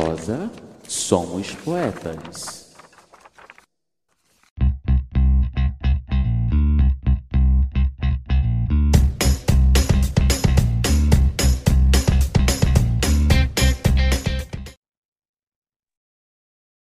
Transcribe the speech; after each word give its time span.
prosa, 0.00 0.50
somos 0.88 1.54
poetas. 1.56 2.74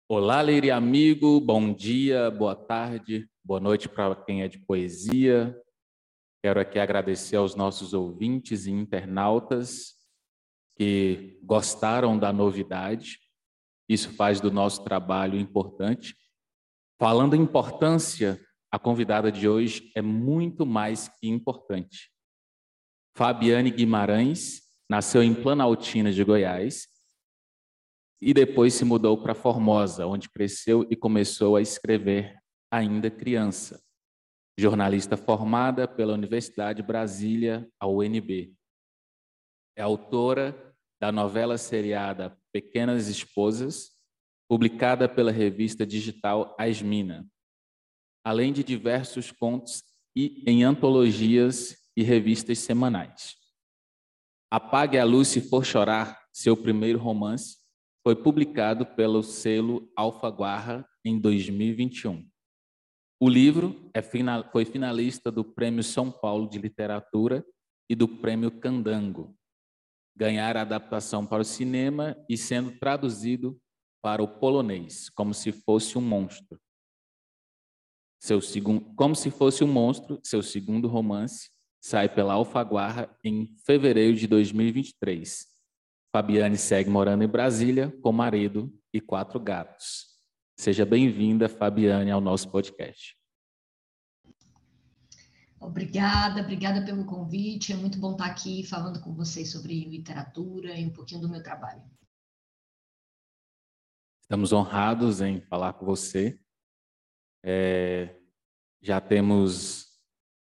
Olá, 0.07 0.41
Leire 0.41 0.71
amigo, 0.71 1.41
bom 1.41 1.73
dia, 1.73 2.31
boa 2.31 2.55
tarde, 2.55 3.29
boa 3.43 3.59
noite 3.59 3.89
para 3.89 4.15
quem 4.15 4.41
é 4.41 4.47
de 4.47 4.57
poesia. 4.59 5.53
Quero 6.41 6.61
aqui 6.61 6.79
agradecer 6.79 7.35
aos 7.35 7.55
nossos 7.55 7.93
ouvintes 7.93 8.67
e 8.67 8.71
internautas 8.71 10.00
que 10.75 11.39
gostaram 11.43 12.17
da 12.17 12.31
novidade. 12.31 13.19
Isso 13.89 14.11
faz 14.11 14.39
do 14.39 14.51
nosso 14.51 14.83
trabalho 14.83 15.39
importante. 15.39 16.15
Falando 16.99 17.35
em 17.35 17.41
importância, 17.41 18.39
a 18.71 18.79
convidada 18.79 19.31
de 19.31 19.47
hoje 19.47 19.91
é 19.95 20.01
muito 20.01 20.65
mais 20.65 21.07
que 21.07 21.27
importante. 21.27 22.11
Fabiane 23.15 23.69
Guimarães 23.69 24.61
nasceu 24.89 25.21
em 25.21 25.33
Planaltina 25.33 26.11
de 26.11 26.23
Goiás 26.23 26.87
e 28.21 28.33
depois 28.33 28.73
se 28.73 28.85
mudou 28.85 29.17
para 29.17 29.33
Formosa, 29.33 30.05
onde 30.05 30.29
cresceu 30.29 30.87
e 30.89 30.95
começou 30.95 31.55
a 31.55 31.61
escrever 31.61 32.37
ainda 32.71 33.09
criança. 33.09 33.81
Jornalista 34.57 35.17
formada 35.17 35.87
pela 35.87 36.13
Universidade 36.13 36.81
de 36.81 36.87
Brasília, 36.87 37.67
a 37.79 37.87
UNB. 37.87 38.53
É 39.75 39.81
autora 39.81 40.75
da 40.99 41.11
novela 41.11 41.57
seriada 41.57 42.37
Pequenas 42.51 43.07
Esposas, 43.07 43.91
publicada 44.47 45.07
pela 45.07 45.31
revista 45.31 45.85
digital 45.85 46.55
Asmina, 46.59 47.25
além 48.23 48.51
de 48.51 48.63
diversos 48.63 49.31
contos 49.31 49.83
e 50.15 50.43
em 50.45 50.63
antologias 50.63 51.77
e 51.95 52.03
revistas 52.03 52.59
semanais. 52.59 53.35
Apague 54.51 54.97
a 54.97 55.05
Luz 55.05 55.29
se 55.29 55.41
for 55.41 55.65
chorar, 55.65 56.21
seu 56.33 56.57
primeiro 56.57 56.99
romance, 56.99 57.57
foi 58.03 58.15
publicado 58.15 58.85
pelo 58.85 59.23
selo 59.23 59.89
Alfaguarra 59.95 60.85
em 61.05 61.19
2021. 61.19 62.27
O 63.19 63.29
livro 63.29 63.89
é 63.93 64.01
foi 64.01 64.65
finalista 64.65 65.31
do 65.31 65.45
Prêmio 65.45 65.83
São 65.83 66.11
Paulo 66.11 66.49
de 66.49 66.57
Literatura 66.57 67.45
e 67.89 67.95
do 67.95 68.07
Prêmio 68.07 68.51
Candango, 68.59 69.37
ganhar 70.15 70.57
a 70.57 70.61
adaptação 70.61 71.25
para 71.25 71.41
o 71.41 71.45
cinema 71.45 72.15
e 72.29 72.37
sendo 72.37 72.71
traduzido 72.71 73.59
para 74.01 74.21
o 74.21 74.27
polonês, 74.27 75.09
como 75.09 75.33
se 75.33 75.51
fosse 75.51 75.97
um 75.97 76.01
monstro. 76.01 76.59
Seu 78.19 78.41
segundo, 78.41 78.93
como 78.95 79.15
se 79.15 79.31
fosse 79.31 79.63
um 79.63 79.67
monstro, 79.67 80.19
seu 80.23 80.43
segundo 80.43 80.87
romance 80.87 81.49
sai 81.81 82.07
pela 82.07 82.33
Alfaguarra 82.33 83.09
em 83.23 83.55
fevereiro 83.65 84.15
de 84.15 84.27
2023. 84.27 85.47
Fabiane 86.15 86.57
segue 86.57 86.89
morando 86.89 87.23
em 87.23 87.27
Brasília 87.27 87.91
com 88.01 88.11
marido 88.11 88.71
e 88.93 89.01
quatro 89.01 89.39
gatos. 89.39 90.19
Seja 90.57 90.85
bem-vinda, 90.85 91.49
Fabiane, 91.49 92.11
ao 92.11 92.21
nosso 92.21 92.51
podcast. 92.51 93.20
Obrigada, 95.61 96.41
obrigada 96.41 96.83
pelo 96.83 97.05
convite. 97.05 97.71
É 97.71 97.75
muito 97.75 97.99
bom 97.99 98.13
estar 98.13 98.25
aqui 98.25 98.63
falando 98.63 98.99
com 98.99 99.13
vocês 99.13 99.51
sobre 99.51 99.85
literatura 99.85 100.73
e 100.73 100.87
um 100.87 100.89
pouquinho 100.91 101.21
do 101.21 101.29
meu 101.29 101.43
trabalho. 101.43 101.83
Estamos 104.23 104.51
honrados 104.51 105.21
em 105.21 105.39
falar 105.41 105.73
com 105.73 105.85
você. 105.85 106.41
É, 107.45 108.19
já 108.81 108.99
temos, 108.99 110.01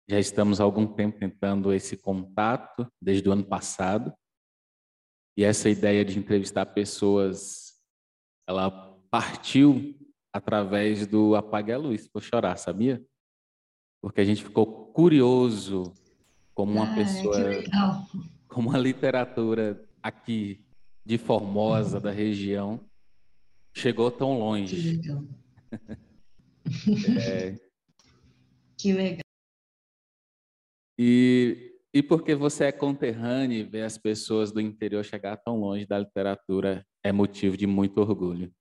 já 0.09 0.19
estamos 0.19 0.59
há 0.59 0.63
algum 0.63 0.87
tempo 0.87 1.19
tentando 1.19 1.71
esse 1.71 1.95
contato, 1.95 2.91
desde 2.99 3.29
o 3.29 3.31
ano 3.31 3.45
passado. 3.45 4.11
E 5.37 5.43
essa 5.43 5.69
ideia 5.69 6.03
de 6.03 6.17
entrevistar 6.17 6.65
pessoas, 6.65 7.79
ela 8.49 8.71
partiu 9.11 9.95
através 10.33 11.05
do 11.05 11.35
Apague 11.35 11.71
a 11.71 11.77
Luz, 11.77 12.07
por 12.07 12.23
chorar, 12.23 12.57
sabia? 12.57 13.05
Porque 14.05 14.21
a 14.21 14.23
gente 14.23 14.43
ficou 14.43 14.67
curioso 14.93 15.91
como 16.53 16.73
uma 16.73 16.91
ah, 16.91 16.95
pessoa, 16.95 17.39
como 18.47 18.71
a 18.71 18.77
literatura 18.77 19.83
aqui 19.99 20.63
de 21.03 21.17
Formosa, 21.17 21.99
da 21.99 22.11
região, 22.11 22.79
chegou 23.73 24.11
tão 24.11 24.37
longe. 24.37 24.75
Que 24.75 24.89
legal. 24.91 25.23
é... 27.19 27.55
Que 28.77 28.93
legal. 28.93 29.21
E, 30.99 31.75
e 31.91 32.03
porque 32.03 32.35
você 32.35 32.65
é 32.65 32.71
conterrâneo 32.71 33.57
e 33.57 33.63
vê 33.63 33.81
as 33.81 33.97
pessoas 33.97 34.51
do 34.51 34.61
interior 34.61 35.03
chegar 35.03 35.35
tão 35.37 35.59
longe 35.59 35.87
da 35.87 35.97
literatura 35.97 36.85
é 37.03 37.11
motivo 37.11 37.57
de 37.57 37.65
muito 37.65 37.99
orgulho 38.01 38.53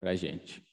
para 0.00 0.12
a 0.12 0.14
gente. 0.14 0.64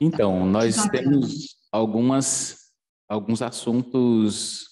Então, 0.00 0.46
nós 0.46 0.88
temos 0.88 1.59
algumas, 1.72 2.72
alguns 3.08 3.42
assuntos 3.42 4.66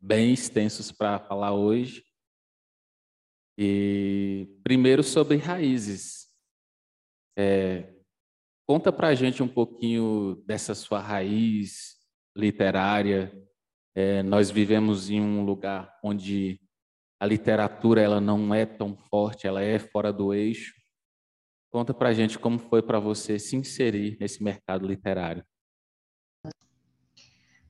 bem 0.00 0.32
extensos 0.32 0.90
para 0.90 1.18
falar 1.18 1.52
hoje. 1.52 2.04
E 3.58 4.48
primeiro 4.62 5.02
sobre 5.02 5.36
raízes. 5.36 6.28
É, 7.38 7.94
conta 8.66 8.90
para 8.90 9.08
a 9.08 9.14
gente 9.14 9.42
um 9.42 9.48
pouquinho 9.48 10.42
dessa 10.46 10.74
sua 10.74 11.00
raiz 11.00 11.96
literária. 12.34 13.32
É, 13.94 14.22
nós 14.22 14.50
vivemos 14.50 15.10
em 15.10 15.20
um 15.20 15.44
lugar 15.44 15.98
onde 16.02 16.58
a 17.20 17.26
literatura 17.26 18.00
ela 18.00 18.20
não 18.20 18.54
é 18.54 18.64
tão 18.64 18.96
forte, 18.96 19.46
ela 19.46 19.60
é 19.60 19.78
fora 19.78 20.10
do 20.10 20.32
eixo. 20.32 20.74
Conta 21.70 21.92
para 21.92 22.08
a 22.08 22.12
gente 22.14 22.38
como 22.38 22.58
foi 22.58 22.82
para 22.82 22.98
você 22.98 23.38
se 23.38 23.56
inserir 23.56 24.16
nesse 24.18 24.42
mercado 24.42 24.86
literário. 24.86 25.44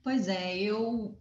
Pois 0.02 0.29
é, 0.29 0.58
eu 0.58 1.17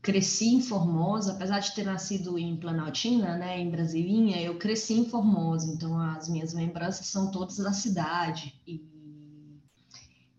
cresci 0.00 0.48
em 0.54 0.62
Formosa, 0.62 1.32
apesar 1.32 1.58
de 1.58 1.74
ter 1.74 1.84
nascido 1.84 2.38
em 2.38 2.56
Planaltina, 2.56 3.36
né, 3.36 3.58
em 3.60 3.70
Brasilinha, 3.70 4.40
eu 4.40 4.58
cresci 4.58 4.94
em 4.94 5.08
Formosa, 5.08 5.70
então 5.72 5.98
as 5.98 6.28
minhas 6.28 6.52
lembranças 6.54 7.06
são 7.06 7.30
todas 7.30 7.56
da 7.58 7.72
cidade. 7.72 8.54
E, 8.66 8.82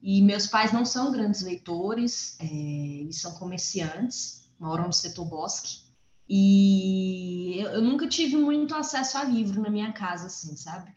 e 0.01 0.21
meus 0.21 0.47
pais 0.47 0.71
não 0.71 0.85
são 0.85 1.11
grandes 1.11 1.41
leitores, 1.41 2.37
é, 2.39 2.45
eles 2.45 3.19
são 3.19 3.33
comerciantes, 3.33 4.49
moram 4.59 4.87
no 4.87 4.93
setor 4.93 5.25
bosque. 5.25 5.81
E 6.27 7.57
eu, 7.59 7.71
eu 7.71 7.81
nunca 7.81 8.07
tive 8.07 8.37
muito 8.37 8.73
acesso 8.73 9.17
a 9.17 9.23
livro 9.23 9.61
na 9.61 9.69
minha 9.69 9.91
casa, 9.91 10.27
assim, 10.27 10.55
sabe? 10.55 10.91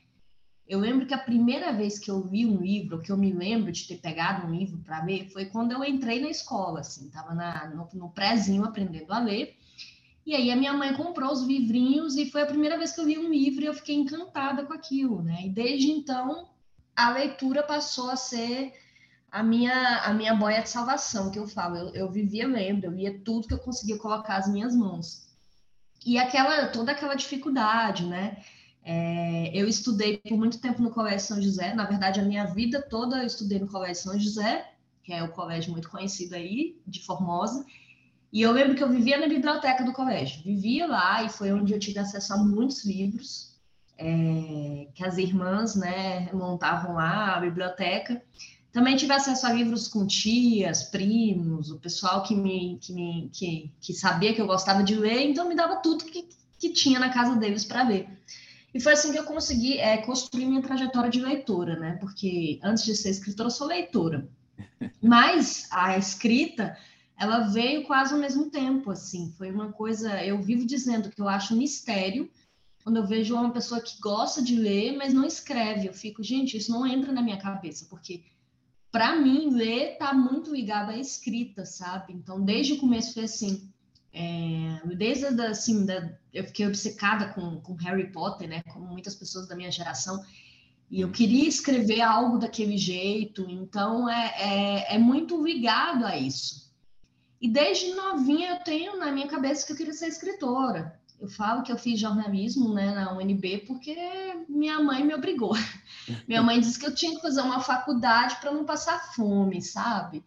Eu 0.66 0.78
lembro 0.78 1.06
que 1.06 1.12
a 1.12 1.18
primeira 1.18 1.72
vez 1.72 1.98
que 1.98 2.10
eu 2.10 2.26
li 2.30 2.46
um 2.46 2.56
livro, 2.56 3.02
que 3.02 3.12
eu 3.12 3.16
me 3.16 3.32
lembro 3.32 3.70
de 3.70 3.86
ter 3.86 3.98
pegado 3.98 4.46
um 4.46 4.50
livro 4.50 4.78
para 4.78 5.04
ler, 5.04 5.28
foi 5.28 5.44
quando 5.46 5.72
eu 5.72 5.84
entrei 5.84 6.20
na 6.20 6.30
escola, 6.30 6.80
assim, 6.80 7.06
estava 7.06 7.34
no, 7.74 7.88
no 7.92 8.08
prézinho 8.08 8.64
aprendendo 8.64 9.12
a 9.12 9.18
ler. 9.18 9.56
E 10.26 10.34
aí 10.34 10.50
a 10.50 10.56
minha 10.56 10.72
mãe 10.72 10.94
comprou 10.94 11.30
os 11.30 11.42
livrinhos 11.42 12.16
e 12.16 12.30
foi 12.30 12.42
a 12.42 12.46
primeira 12.46 12.78
vez 12.78 12.92
que 12.92 13.00
eu 13.00 13.04
li 13.04 13.18
um 13.18 13.28
livro 13.28 13.62
e 13.62 13.66
eu 13.66 13.74
fiquei 13.74 13.94
encantada 13.94 14.64
com 14.64 14.72
aquilo, 14.72 15.22
né? 15.22 15.42
E 15.44 15.50
desde 15.50 15.90
então 15.90 16.48
a 16.96 17.10
leitura 17.10 17.62
passou 17.62 18.10
a 18.10 18.16
ser 18.16 18.72
a 19.30 19.42
minha 19.42 19.98
a 19.98 20.14
minha 20.14 20.34
boia 20.34 20.62
de 20.62 20.70
salvação, 20.70 21.30
que 21.30 21.38
eu 21.38 21.46
falo. 21.46 21.76
Eu, 21.76 21.88
eu 21.90 22.10
vivia 22.10 22.46
lendo, 22.46 22.84
eu 22.84 22.92
lia 22.92 23.20
tudo 23.22 23.46
que 23.46 23.52
eu 23.52 23.58
conseguia 23.58 23.98
colocar 23.98 24.36
as 24.36 24.48
minhas 24.48 24.74
mãos. 24.74 25.28
E 26.06 26.16
aquela 26.18 26.68
toda 26.68 26.92
aquela 26.92 27.14
dificuldade, 27.14 28.06
né? 28.06 28.42
É, 28.84 29.50
eu 29.54 29.66
estudei 29.66 30.18
por 30.18 30.36
muito 30.36 30.60
tempo 30.60 30.82
no 30.82 30.90
Colégio 30.90 31.26
São 31.26 31.42
José, 31.42 31.72
na 31.74 31.86
verdade, 31.86 32.20
a 32.20 32.24
minha 32.24 32.44
vida 32.44 32.82
toda 32.82 33.22
eu 33.22 33.26
estudei 33.26 33.58
no 33.58 33.66
Colégio 33.66 34.02
São 34.02 34.18
José, 34.20 34.70
que 35.02 35.12
é 35.12 35.22
o 35.22 35.32
colégio 35.32 35.72
muito 35.72 35.88
conhecido 35.90 36.34
aí, 36.34 36.76
de 36.86 37.02
Formosa, 37.02 37.64
e 38.30 38.42
eu 38.42 38.52
lembro 38.52 38.74
que 38.74 38.82
eu 38.82 38.90
vivia 38.90 39.18
na 39.18 39.28
biblioteca 39.28 39.84
do 39.84 39.92
colégio, 39.92 40.42
vivia 40.42 40.86
lá 40.86 41.22
e 41.22 41.30
foi 41.30 41.52
onde 41.52 41.72
eu 41.72 41.78
tive 41.78 41.98
acesso 41.98 42.34
a 42.34 42.36
muitos 42.36 42.84
livros, 42.84 43.54
é, 43.96 44.88
que 44.92 45.04
as 45.04 45.16
irmãs 45.18 45.76
né, 45.76 46.28
montavam 46.32 46.94
lá, 46.94 47.36
a 47.36 47.40
biblioteca. 47.40 48.20
Também 48.72 48.96
tive 48.96 49.12
acesso 49.12 49.46
a 49.46 49.52
livros 49.52 49.86
com 49.86 50.04
tias, 50.04 50.82
primos, 50.82 51.70
o 51.70 51.78
pessoal 51.78 52.24
que 52.24 52.34
me, 52.34 52.76
que, 52.80 52.92
me, 52.92 53.30
que, 53.32 53.72
que 53.80 53.94
sabia 53.94 54.34
que 54.34 54.40
eu 54.40 54.48
gostava 54.48 54.82
de 54.82 54.96
ler, 54.96 55.22
então 55.22 55.48
me 55.48 55.54
dava 55.54 55.76
tudo 55.76 56.04
que, 56.04 56.28
que 56.58 56.70
tinha 56.70 56.98
na 56.98 57.10
casa 57.10 57.36
deles 57.36 57.64
para 57.64 57.84
ler. 57.84 58.08
E 58.74 58.80
foi 58.80 58.94
assim 58.94 59.12
que 59.12 59.18
eu 59.18 59.24
consegui 59.24 59.78
é, 59.78 59.98
construir 59.98 60.46
minha 60.46 60.60
trajetória 60.60 61.08
de 61.08 61.20
leitora, 61.20 61.78
né? 61.78 61.96
Porque 62.00 62.58
antes 62.62 62.84
de 62.84 62.96
ser 62.96 63.10
escritora, 63.10 63.46
eu 63.46 63.52
sou 63.52 63.68
leitora. 63.68 64.28
Mas 65.00 65.68
a 65.70 65.96
escrita, 65.96 66.76
ela 67.16 67.46
veio 67.46 67.84
quase 67.84 68.12
ao 68.12 68.18
mesmo 68.18 68.50
tempo, 68.50 68.90
assim. 68.90 69.32
Foi 69.38 69.50
uma 69.50 69.72
coisa... 69.72 70.22
Eu 70.24 70.42
vivo 70.42 70.66
dizendo 70.66 71.08
que 71.08 71.20
eu 71.20 71.28
acho 71.28 71.54
um 71.54 71.58
mistério 71.58 72.28
quando 72.84 72.96
eu 72.96 73.06
vejo 73.06 73.34
uma 73.34 73.50
pessoa 73.50 73.80
que 73.80 73.98
gosta 73.98 74.42
de 74.42 74.56
ler, 74.56 74.94
mas 74.94 75.14
não 75.14 75.24
escreve. 75.24 75.88
Eu 75.88 75.94
fico, 75.94 76.22
gente, 76.22 76.58
isso 76.58 76.70
não 76.70 76.86
entra 76.86 77.12
na 77.12 77.22
minha 77.22 77.38
cabeça, 77.38 77.86
porque 77.88 78.22
para 78.92 79.16
mim 79.16 79.54
ler 79.54 79.96
tá 79.96 80.12
muito 80.12 80.54
ligado 80.54 80.90
à 80.90 80.98
escrita, 80.98 81.64
sabe? 81.64 82.12
Então, 82.12 82.44
desde 82.44 82.74
o 82.74 82.78
começo 82.78 83.14
foi 83.14 83.24
assim. 83.24 83.72
É, 84.16 84.80
desde 84.96 85.26
assim, 85.42 85.84
da, 85.84 86.08
eu 86.32 86.44
fiquei 86.44 86.68
obcecada 86.68 87.32
com, 87.32 87.60
com 87.60 87.74
Harry 87.74 88.12
Potter, 88.12 88.48
né? 88.48 88.62
Como 88.72 88.86
muitas 88.86 89.16
pessoas 89.16 89.48
da 89.48 89.56
minha 89.56 89.72
geração. 89.72 90.24
E 90.88 91.00
eu 91.00 91.10
queria 91.10 91.48
escrever 91.48 92.00
algo 92.00 92.38
daquele 92.38 92.78
jeito, 92.78 93.44
então 93.50 94.08
é, 94.08 94.34
é, 94.38 94.94
é, 94.94 94.98
muito 94.98 95.42
ligado 95.42 96.06
a 96.06 96.16
isso. 96.16 96.72
E 97.40 97.48
desde 97.48 97.92
novinha 97.94 98.50
eu 98.50 98.58
tenho 98.60 98.96
na 98.96 99.10
minha 99.10 99.26
cabeça 99.26 99.66
que 99.66 99.72
eu 99.72 99.76
queria 99.76 99.92
ser 99.92 100.06
escritora. 100.06 100.96
Eu 101.20 101.28
falo 101.28 101.62
que 101.64 101.72
eu 101.72 101.78
fiz 101.78 101.98
jornalismo 101.98 102.72
né, 102.72 102.92
na 102.92 103.12
UNB 103.12 103.64
porque 103.66 103.96
minha 104.48 104.80
mãe 104.80 105.04
me 105.04 105.14
obrigou. 105.14 105.54
minha 106.28 106.42
mãe 106.42 106.60
disse 106.60 106.78
que 106.78 106.86
eu 106.86 106.94
tinha 106.94 107.16
que 107.16 107.22
fazer 107.22 107.40
uma 107.40 107.60
faculdade 107.60 108.36
para 108.36 108.52
não 108.52 108.64
passar 108.64 109.12
fome, 109.14 109.60
sabe? 109.60 110.22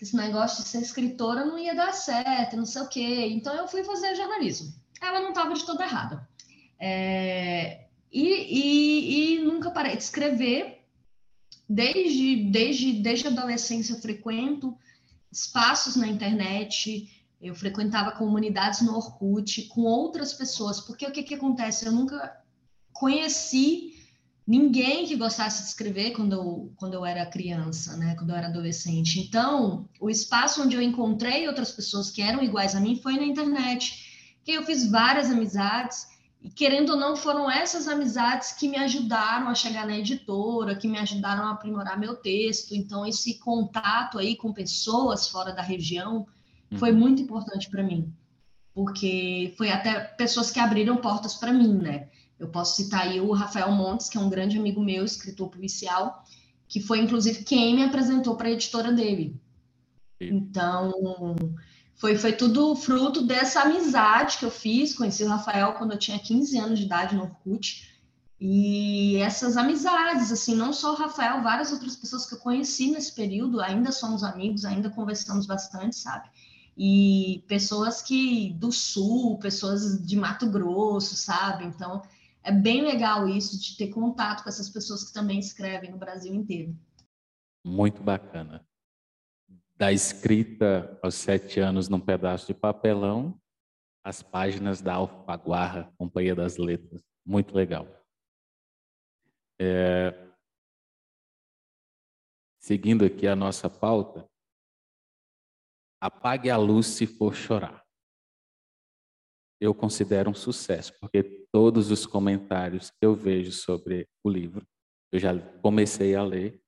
Que 0.00 0.04
esse 0.04 0.16
negócio 0.16 0.62
de 0.62 0.70
ser 0.70 0.80
escritora 0.80 1.44
não 1.44 1.58
ia 1.58 1.74
dar 1.74 1.92
certo, 1.92 2.56
não 2.56 2.64
sei 2.64 2.80
o 2.80 2.88
quê. 2.88 3.28
Então 3.32 3.54
eu 3.54 3.68
fui 3.68 3.84
fazer 3.84 4.14
jornalismo. 4.14 4.72
Ela 4.98 5.20
não 5.20 5.28
estava 5.28 5.52
de 5.52 5.66
toda 5.66 5.84
errada. 5.84 6.26
É, 6.78 7.84
e, 8.10 8.22
e, 8.22 9.34
e, 9.34 9.38
nunca 9.44 9.70
parei 9.70 9.94
de 9.94 10.02
escrever. 10.02 10.80
Desde, 11.68 12.50
desde, 12.50 12.94
desde 12.94 13.26
a 13.26 13.30
adolescência 13.30 13.92
eu 13.92 14.00
frequento 14.00 14.74
espaços 15.30 15.96
na 15.96 16.08
internet, 16.08 17.06
eu 17.38 17.54
frequentava 17.54 18.12
comunidades 18.12 18.80
no 18.80 18.96
Orkut 18.96 19.64
com 19.64 19.82
outras 19.82 20.32
pessoas, 20.32 20.80
porque 20.80 21.06
o 21.06 21.12
que, 21.12 21.22
que 21.22 21.34
acontece? 21.34 21.84
Eu 21.84 21.92
nunca 21.92 22.42
conheci 22.90 23.89
ninguém 24.50 25.06
que 25.06 25.14
gostasse 25.14 25.62
de 25.62 25.68
escrever 25.68 26.10
quando 26.10 26.32
eu, 26.32 26.72
quando 26.74 26.94
eu 26.94 27.06
era 27.06 27.24
criança, 27.24 27.96
né? 27.96 28.16
quando 28.16 28.30
eu 28.30 28.36
era 28.36 28.48
adolescente. 28.48 29.20
Então, 29.20 29.88
o 30.00 30.10
espaço 30.10 30.60
onde 30.60 30.74
eu 30.74 30.82
encontrei 30.82 31.46
outras 31.46 31.70
pessoas 31.70 32.10
que 32.10 32.20
eram 32.20 32.42
iguais 32.42 32.74
a 32.74 32.80
mim 32.80 32.96
foi 32.96 33.14
na 33.14 33.22
internet, 33.22 34.40
que 34.42 34.50
eu 34.50 34.64
fiz 34.64 34.90
várias 34.90 35.30
amizades 35.30 36.08
e 36.42 36.50
querendo 36.50 36.90
ou 36.90 36.96
não, 36.96 37.14
foram 37.14 37.48
essas 37.48 37.86
amizades 37.86 38.50
que 38.50 38.66
me 38.66 38.76
ajudaram 38.76 39.46
a 39.46 39.54
chegar 39.54 39.86
na 39.86 39.96
editora, 39.96 40.74
que 40.74 40.88
me 40.88 40.98
ajudaram 40.98 41.44
a 41.44 41.52
aprimorar 41.52 42.00
meu 42.00 42.16
texto. 42.16 42.72
Então, 42.74 43.06
esse 43.06 43.38
contato 43.38 44.18
aí 44.18 44.34
com 44.34 44.52
pessoas 44.52 45.28
fora 45.28 45.52
da 45.52 45.62
região 45.62 46.26
foi 46.74 46.90
uhum. 46.90 46.98
muito 46.98 47.22
importante 47.22 47.70
para 47.70 47.84
mim, 47.84 48.12
porque 48.74 49.54
foi 49.56 49.70
até 49.70 50.00
pessoas 50.00 50.50
que 50.50 50.58
abriram 50.58 50.96
portas 50.96 51.36
para 51.36 51.52
mim, 51.52 51.74
né? 51.74 52.08
Eu 52.40 52.48
posso 52.48 52.76
citar 52.76 53.02
aí 53.02 53.20
o 53.20 53.32
Rafael 53.32 53.70
Montes, 53.70 54.08
que 54.08 54.16
é 54.16 54.20
um 54.20 54.30
grande 54.30 54.58
amigo 54.58 54.82
meu, 54.82 55.04
escritor 55.04 55.50
policial, 55.50 56.24
que 56.66 56.80
foi 56.80 56.98
inclusive 57.00 57.44
quem 57.44 57.76
me 57.76 57.84
apresentou 57.84 58.34
para 58.34 58.48
a 58.48 58.52
editora 58.52 58.90
dele. 58.90 59.38
Então, 60.18 60.90
foi, 61.96 62.16
foi 62.16 62.32
tudo 62.32 62.74
fruto 62.74 63.20
dessa 63.22 63.60
amizade 63.60 64.38
que 64.38 64.46
eu 64.46 64.50
fiz. 64.50 64.94
Conheci 64.94 65.22
o 65.22 65.28
Rafael 65.28 65.74
quando 65.74 65.92
eu 65.92 65.98
tinha 65.98 66.18
15 66.18 66.58
anos 66.58 66.78
de 66.78 66.86
idade 66.86 67.14
no 67.14 67.24
Orkut. 67.24 67.90
E 68.40 69.18
essas 69.18 69.58
amizades, 69.58 70.32
assim, 70.32 70.54
não 70.54 70.72
só 70.72 70.92
o 70.92 70.96
Rafael, 70.96 71.42
várias 71.42 71.72
outras 71.72 71.94
pessoas 71.94 72.24
que 72.24 72.34
eu 72.34 72.38
conheci 72.38 72.90
nesse 72.90 73.14
período, 73.14 73.60
ainda 73.60 73.92
somos 73.92 74.24
amigos, 74.24 74.64
ainda 74.64 74.88
conversamos 74.88 75.44
bastante, 75.44 75.96
sabe? 75.96 76.30
E 76.74 77.44
pessoas 77.46 78.00
que 78.00 78.54
do 78.54 78.72
sul, 78.72 79.38
pessoas 79.38 80.02
de 80.02 80.16
Mato 80.16 80.46
Grosso, 80.48 81.14
sabe? 81.16 81.66
Então, 81.66 82.00
é 82.42 82.52
bem 82.52 82.82
legal 82.82 83.28
isso 83.28 83.60
de 83.60 83.76
ter 83.76 83.88
contato 83.88 84.42
com 84.42 84.48
essas 84.48 84.68
pessoas 84.70 85.04
que 85.04 85.12
também 85.12 85.38
escrevem 85.38 85.90
no 85.90 85.98
Brasil 85.98 86.34
inteiro. 86.34 86.76
Muito 87.64 88.02
bacana 88.02 88.66
da 89.80 89.90
escrita 89.90 91.00
aos 91.02 91.14
sete 91.14 91.58
anos 91.58 91.88
num 91.88 91.98
pedaço 91.98 92.46
de 92.46 92.52
papelão, 92.52 93.40
as 94.04 94.22
páginas 94.22 94.82
da 94.82 94.96
Alfaguarra, 94.96 95.90
Companhia 95.96 96.34
das 96.34 96.58
Letras. 96.58 97.02
Muito 97.24 97.54
legal. 97.54 97.88
É... 99.58 100.12
Seguindo 102.58 103.06
aqui 103.06 103.26
a 103.26 103.34
nossa 103.34 103.70
pauta, 103.70 104.28
apague 105.98 106.50
a 106.50 106.58
luz 106.58 106.86
se 106.86 107.06
for 107.06 107.34
chorar. 107.34 107.82
Eu 109.60 109.74
considero 109.74 110.30
um 110.30 110.34
sucesso, 110.34 110.92
porque 110.98 111.22
todos 111.52 111.90
os 111.90 112.06
comentários 112.06 112.90
que 112.90 113.04
eu 113.04 113.14
vejo 113.14 113.52
sobre 113.52 114.08
o 114.24 114.30
livro, 114.30 114.66
eu 115.12 115.18
já 115.18 115.38
comecei 115.60 116.14
a 116.14 116.24
ler, 116.24 116.62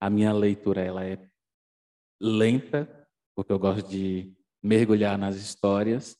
a 0.00 0.08
minha 0.08 0.32
leitura 0.32 0.80
ela 0.80 1.04
é 1.04 1.28
lenta, 2.20 2.88
porque 3.36 3.52
eu 3.52 3.58
gosto 3.58 3.88
de 3.88 4.32
mergulhar 4.62 5.18
nas 5.18 5.36
histórias, 5.36 6.16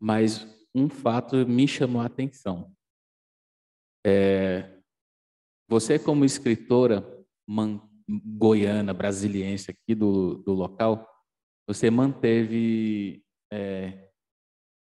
mas 0.00 0.46
um 0.74 0.88
fato 0.88 1.46
me 1.46 1.66
chamou 1.66 2.02
a 2.02 2.06
atenção. 2.06 2.74
É, 4.04 4.78
você, 5.68 5.98
como 5.98 6.24
escritora 6.24 7.02
man, 7.48 7.80
goiana, 8.08 8.92
brasiliense 8.92 9.70
aqui 9.70 9.94
do, 9.94 10.36
do 10.42 10.52
local, 10.52 11.08
você 11.66 11.90
manteve 11.90 13.24
é, 13.52 14.05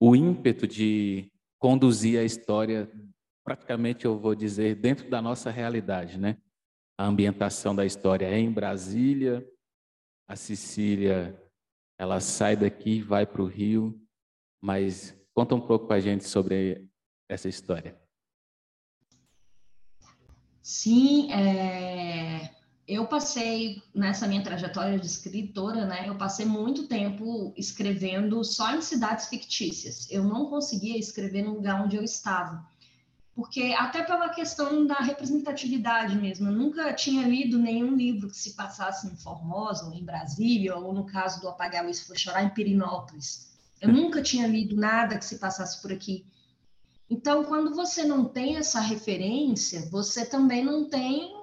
o 0.01 0.15
ímpeto 0.15 0.67
de 0.67 1.31
conduzir 1.59 2.19
a 2.19 2.25
história, 2.25 2.91
praticamente 3.45 4.05
eu 4.05 4.19
vou 4.19 4.35
dizer, 4.35 4.75
dentro 4.77 5.09
da 5.09 5.23
nossa 5.23 5.51
realidade, 5.51 6.19
né? 6.19 6.37
A 6.99 7.07
ambientação 7.07 7.75
da 7.75 7.85
história 7.85 8.27
é 8.27 8.39
em 8.39 8.51
Brasília, 8.51 9.47
a 10.29 10.35
Cecília, 10.35 11.41
ela 11.99 12.21
sai 12.21 12.57
daqui, 12.57 13.01
vai 13.01 13.27
para 13.27 13.43
o 13.43 13.47
Rio, 13.47 13.99
mas 14.61 15.17
conta 15.35 15.55
um 15.55 15.61
pouco 15.61 15.87
para 15.87 15.97
a 15.97 16.01
gente 16.01 16.25
sobre 16.25 16.89
essa 17.29 17.49
história. 17.49 17.99
Sim, 20.63 21.31
é... 21.33 22.56
eu 22.87 23.07
passei 23.07 23.83
nessa 23.95 24.27
minha 24.29 24.43
trajetória 24.43 24.99
de 24.99 25.07
escritora, 25.07 25.87
né? 25.87 26.09
Eu 26.09 26.17
passei 26.17 26.47
muito 26.47 26.87
tempo 26.87 27.53
escrevendo 27.57 28.43
só 28.45 28.75
em 28.75 28.81
cidades 28.81 29.29
fictícias. 29.29 30.07
Eu 30.11 30.23
não 30.25 30.47
conseguia 30.47 30.99
escrever 30.99 31.43
no 31.43 31.55
lugar 31.55 31.83
onde 31.83 31.97
eu 31.97 32.05
estava 32.05 32.65
porque 33.37 33.75
até 33.79 34.03
pela 34.03 34.31
questão 34.31 34.87
da 34.87 34.95
representatividade 34.95 36.17
mesmo, 36.17 36.49
eu 36.49 36.53
nunca 36.53 36.91
tinha 36.95 37.29
lido 37.29 37.59
nenhum 37.59 37.95
livro 37.95 38.31
que 38.31 38.37
se 38.37 38.55
passasse 38.55 39.07
em 39.07 39.15
Formosa, 39.15 39.85
ou 39.85 39.93
em 39.93 40.03
Brasília, 40.03 40.75
ou 40.75 40.95
no 40.95 41.05
caso 41.05 41.43
do 41.43 41.49
Apagar 41.51 41.85
Luz 41.85 42.01
For 42.01 42.17
Chorar, 42.17 42.45
em 42.45 42.49
Perinópolis. 42.49 43.55
Eu 43.79 43.93
nunca 43.93 44.23
tinha 44.23 44.47
lido 44.47 44.75
nada 44.75 45.19
que 45.19 45.25
se 45.25 45.39
passasse 45.39 45.83
por 45.83 45.93
aqui. 45.93 46.25
Então, 47.11 47.45
quando 47.45 47.75
você 47.75 48.05
não 48.05 48.25
tem 48.25 48.57
essa 48.57 48.81
referência, 48.81 49.87
você 49.91 50.25
também 50.25 50.65
não 50.65 50.89
tem 50.89 51.36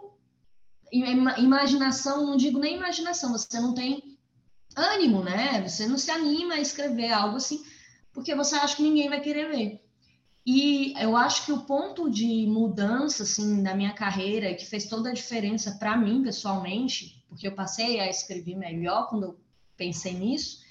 imaginação, 0.94 2.26
não 2.26 2.38
digo 2.38 2.60
nem 2.60 2.76
imaginação, 2.78 3.32
você 3.32 3.60
não 3.60 3.74
tem 3.74 4.18
ânimo, 4.76 5.24
né? 5.24 5.62
Você 5.68 5.88
não 5.88 5.98
se 5.98 6.12
anima 6.12 6.56
a 6.56 6.60
escrever 6.60 7.12
algo 7.12 7.38
assim, 7.38 7.64
porque 8.12 8.36
você 8.36 8.56
acha 8.56 8.76
que 8.76 8.84
ninguém 8.84 9.10
vai 9.10 9.20
querer 9.20 9.50
ler. 9.50 9.82
E 10.46 10.94
eu 11.02 11.16
acho 11.16 11.46
que 11.46 11.52
o 11.52 11.62
ponto 11.62 12.10
de 12.10 12.46
mudança 12.48 13.24
assim 13.24 13.64
da 13.64 13.74
minha 13.74 13.94
carreira 13.94 14.54
que 14.54 14.66
fez 14.66 14.86
toda 14.86 15.10
a 15.10 15.14
diferença 15.14 15.72
para 15.80 15.96
mim 15.96 16.22
pessoalmente, 16.22 17.24
porque 17.30 17.48
eu 17.48 17.56
passei 17.56 18.00
a 18.00 18.10
escrever 18.10 18.56
melhor 18.56 19.10
quando 19.10 19.24
eu 19.24 19.40
pensei 19.78 20.14
nisso, 20.14 20.62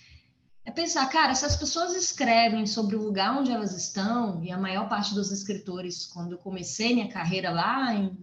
é 0.64 0.70
pensar, 0.70 1.08
cara, 1.08 1.34
se 1.34 1.44
as 1.44 1.56
pessoas 1.56 1.94
escrevem 1.94 2.66
sobre 2.66 2.94
o 2.94 3.02
lugar 3.02 3.36
onde 3.36 3.50
elas 3.50 3.74
estão, 3.74 4.42
e 4.44 4.52
a 4.52 4.58
maior 4.58 4.88
parte 4.88 5.14
dos 5.14 5.32
escritores, 5.32 6.06
quando 6.06 6.32
eu 6.32 6.38
comecei 6.38 6.94
minha 6.94 7.08
carreira 7.08 7.50
lá 7.50 7.94
em, 7.94 8.16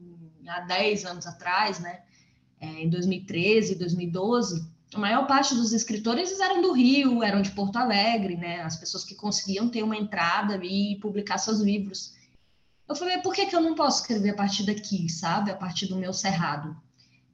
há 0.50 0.62
10 0.62 1.06
anos 1.06 1.28
atrás, 1.28 1.80
né, 1.80 2.02
é, 2.60 2.84
em 2.84 2.90
2013, 2.90 3.76
2012, 3.76 4.68
a 4.94 5.00
maior 5.00 5.28
parte 5.28 5.54
dos 5.54 5.72
escritores 5.72 6.40
eram 6.40 6.62
do 6.62 6.72
Rio, 6.72 7.24
eram 7.24 7.42
de 7.42 7.52
Porto 7.52 7.78
Alegre, 7.78 8.36
né? 8.36 8.62
As 8.62 8.76
pessoas 8.76 9.04
que 9.04 9.14
conseguiam 9.14 9.70
ter 9.70 9.84
uma 9.84 9.96
entrada 9.96 10.60
e 10.64 10.98
publicar 11.00 11.38
seus 11.38 11.60
livros. 11.60 12.16
Eu 12.88 12.96
falei, 12.96 13.20
por 13.20 13.34
que, 13.34 13.46
que 13.46 13.56
eu 13.56 13.62
não 13.62 13.76
posso 13.76 14.02
escrever 14.02 14.32
a 14.32 14.36
partir 14.36 14.66
daqui, 14.66 15.08
sabe? 15.08 15.52
A 15.52 15.56
partir 15.56 15.86
do 15.86 15.96
meu 15.96 16.12
cerrado. 16.12 16.76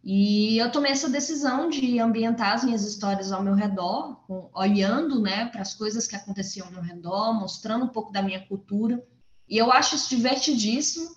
E 0.03 0.57
eu 0.57 0.69
tomei 0.69 0.91
essa 0.91 1.09
decisão 1.09 1.69
de 1.69 1.97
ambientar 1.97 2.53
as 2.53 2.63
minhas 2.63 2.83
histórias 2.83 3.31
ao 3.31 3.41
meu 3.41 3.55
redor, 3.55 4.19
olhando, 4.53 5.19
né, 5.19 5.45
para 5.45 5.61
as 5.61 5.73
coisas 5.73 6.05
que 6.05 6.15
aconteciam 6.15 6.67
ao 6.67 6.73
meu 6.73 6.81
redor, 6.81 7.33
mostrando 7.33 7.85
um 7.85 7.89
pouco 7.89 8.11
da 8.11 8.21
minha 8.21 8.45
cultura. 8.45 9.03
E 9.49 9.57
eu 9.57 9.71
acho 9.71 9.95
isso 9.95 10.09
divertidíssimo. 10.09 11.09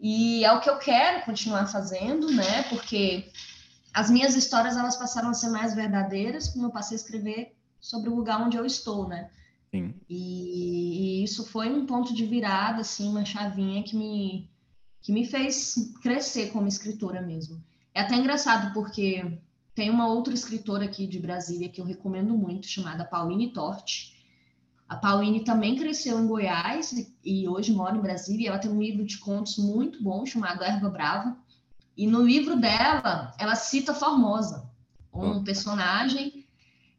E 0.00 0.44
é 0.44 0.52
o 0.52 0.60
que 0.60 0.70
eu 0.70 0.78
quero 0.78 1.24
continuar 1.24 1.66
fazendo, 1.66 2.30
né? 2.32 2.62
Porque 2.64 3.30
as 3.92 4.10
minhas 4.10 4.34
histórias 4.34 4.76
elas 4.76 4.96
passaram 4.96 5.28
a 5.28 5.34
ser 5.34 5.50
mais 5.50 5.74
verdadeiras, 5.74 6.48
como 6.48 6.66
eu 6.66 6.70
passei 6.70 6.96
a 6.96 7.00
escrever 7.00 7.54
sobre 7.80 8.08
o 8.08 8.14
lugar 8.14 8.40
onde 8.40 8.56
eu 8.56 8.64
estou, 8.64 9.08
né? 9.08 9.30
Sim. 9.70 9.94
E, 10.08 11.20
e, 11.20 11.24
isso 11.24 11.46
foi 11.46 11.70
um 11.70 11.86
ponto 11.86 12.14
de 12.14 12.26
virada, 12.26 12.80
assim, 12.80 13.08
uma 13.08 13.24
chavinha 13.24 13.82
que 13.82 13.96
me, 13.96 14.50
que 15.00 15.12
me 15.12 15.24
fez 15.26 15.92
crescer 16.02 16.50
como 16.50 16.66
escritora 16.66 17.22
mesmo. 17.22 17.62
É 17.94 18.00
até 18.00 18.14
engraçado, 18.16 18.72
porque 18.72 19.38
tem 19.74 19.90
uma 19.90 20.08
outra 20.08 20.34
escritora 20.34 20.84
aqui 20.84 21.06
de 21.06 21.18
Brasília 21.18 21.68
que 21.68 21.80
eu 21.80 21.84
recomendo 21.84 22.36
muito, 22.36 22.66
chamada 22.66 23.04
Pauline 23.04 23.52
Torti. 23.52 24.19
A 24.90 24.96
Pauline 24.96 25.44
também 25.44 25.76
cresceu 25.76 26.18
em 26.18 26.26
Goiás 26.26 26.90
e, 26.90 27.14
e 27.24 27.48
hoje 27.48 27.72
mora 27.72 27.96
em 27.96 28.00
Brasília. 28.00 28.48
Ela 28.48 28.58
tem 28.58 28.68
um 28.68 28.82
livro 28.82 29.04
de 29.04 29.18
contos 29.18 29.56
muito 29.56 30.02
bom 30.02 30.26
chamado 30.26 30.64
Erva 30.64 30.90
Brava. 30.90 31.38
E 31.96 32.08
no 32.08 32.26
livro 32.26 32.56
dela, 32.56 33.32
ela 33.38 33.54
cita 33.54 33.94
Formosa, 33.94 34.68
um 35.12 35.44
personagem 35.44 36.44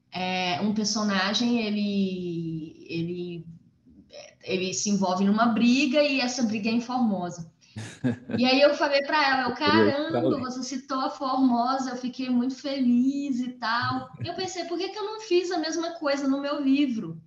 é, 0.09 0.59
um 0.61 0.73
personagem 0.73 1.65
ele, 1.65 2.85
ele, 2.87 3.45
ele 4.43 4.73
se 4.73 4.89
envolve 4.89 5.25
numa 5.25 5.47
briga 5.47 6.01
e 6.01 6.19
essa 6.21 6.43
briga 6.43 6.69
é 6.69 6.73
em 6.73 6.81
Formosa. 6.81 7.51
E 8.37 8.45
aí 8.45 8.61
eu 8.61 8.73
falei 8.75 9.01
para 9.03 9.29
ela, 9.29 9.49
eu, 9.49 9.55
caramba, 9.55 10.39
você 10.39 10.63
citou 10.63 10.99
a 10.99 11.09
Formosa, 11.09 11.91
eu 11.91 11.97
fiquei 11.97 12.29
muito 12.29 12.55
feliz 12.55 13.39
e 13.39 13.49
tal. 13.49 14.09
E 14.23 14.27
eu 14.27 14.33
pensei, 14.33 14.65
por 14.65 14.77
que, 14.77 14.89
que 14.89 14.97
eu 14.97 15.05
não 15.05 15.21
fiz 15.21 15.51
a 15.51 15.57
mesma 15.57 15.91
coisa 15.91 16.27
no 16.27 16.41
meu 16.41 16.61
livro? 16.61 17.21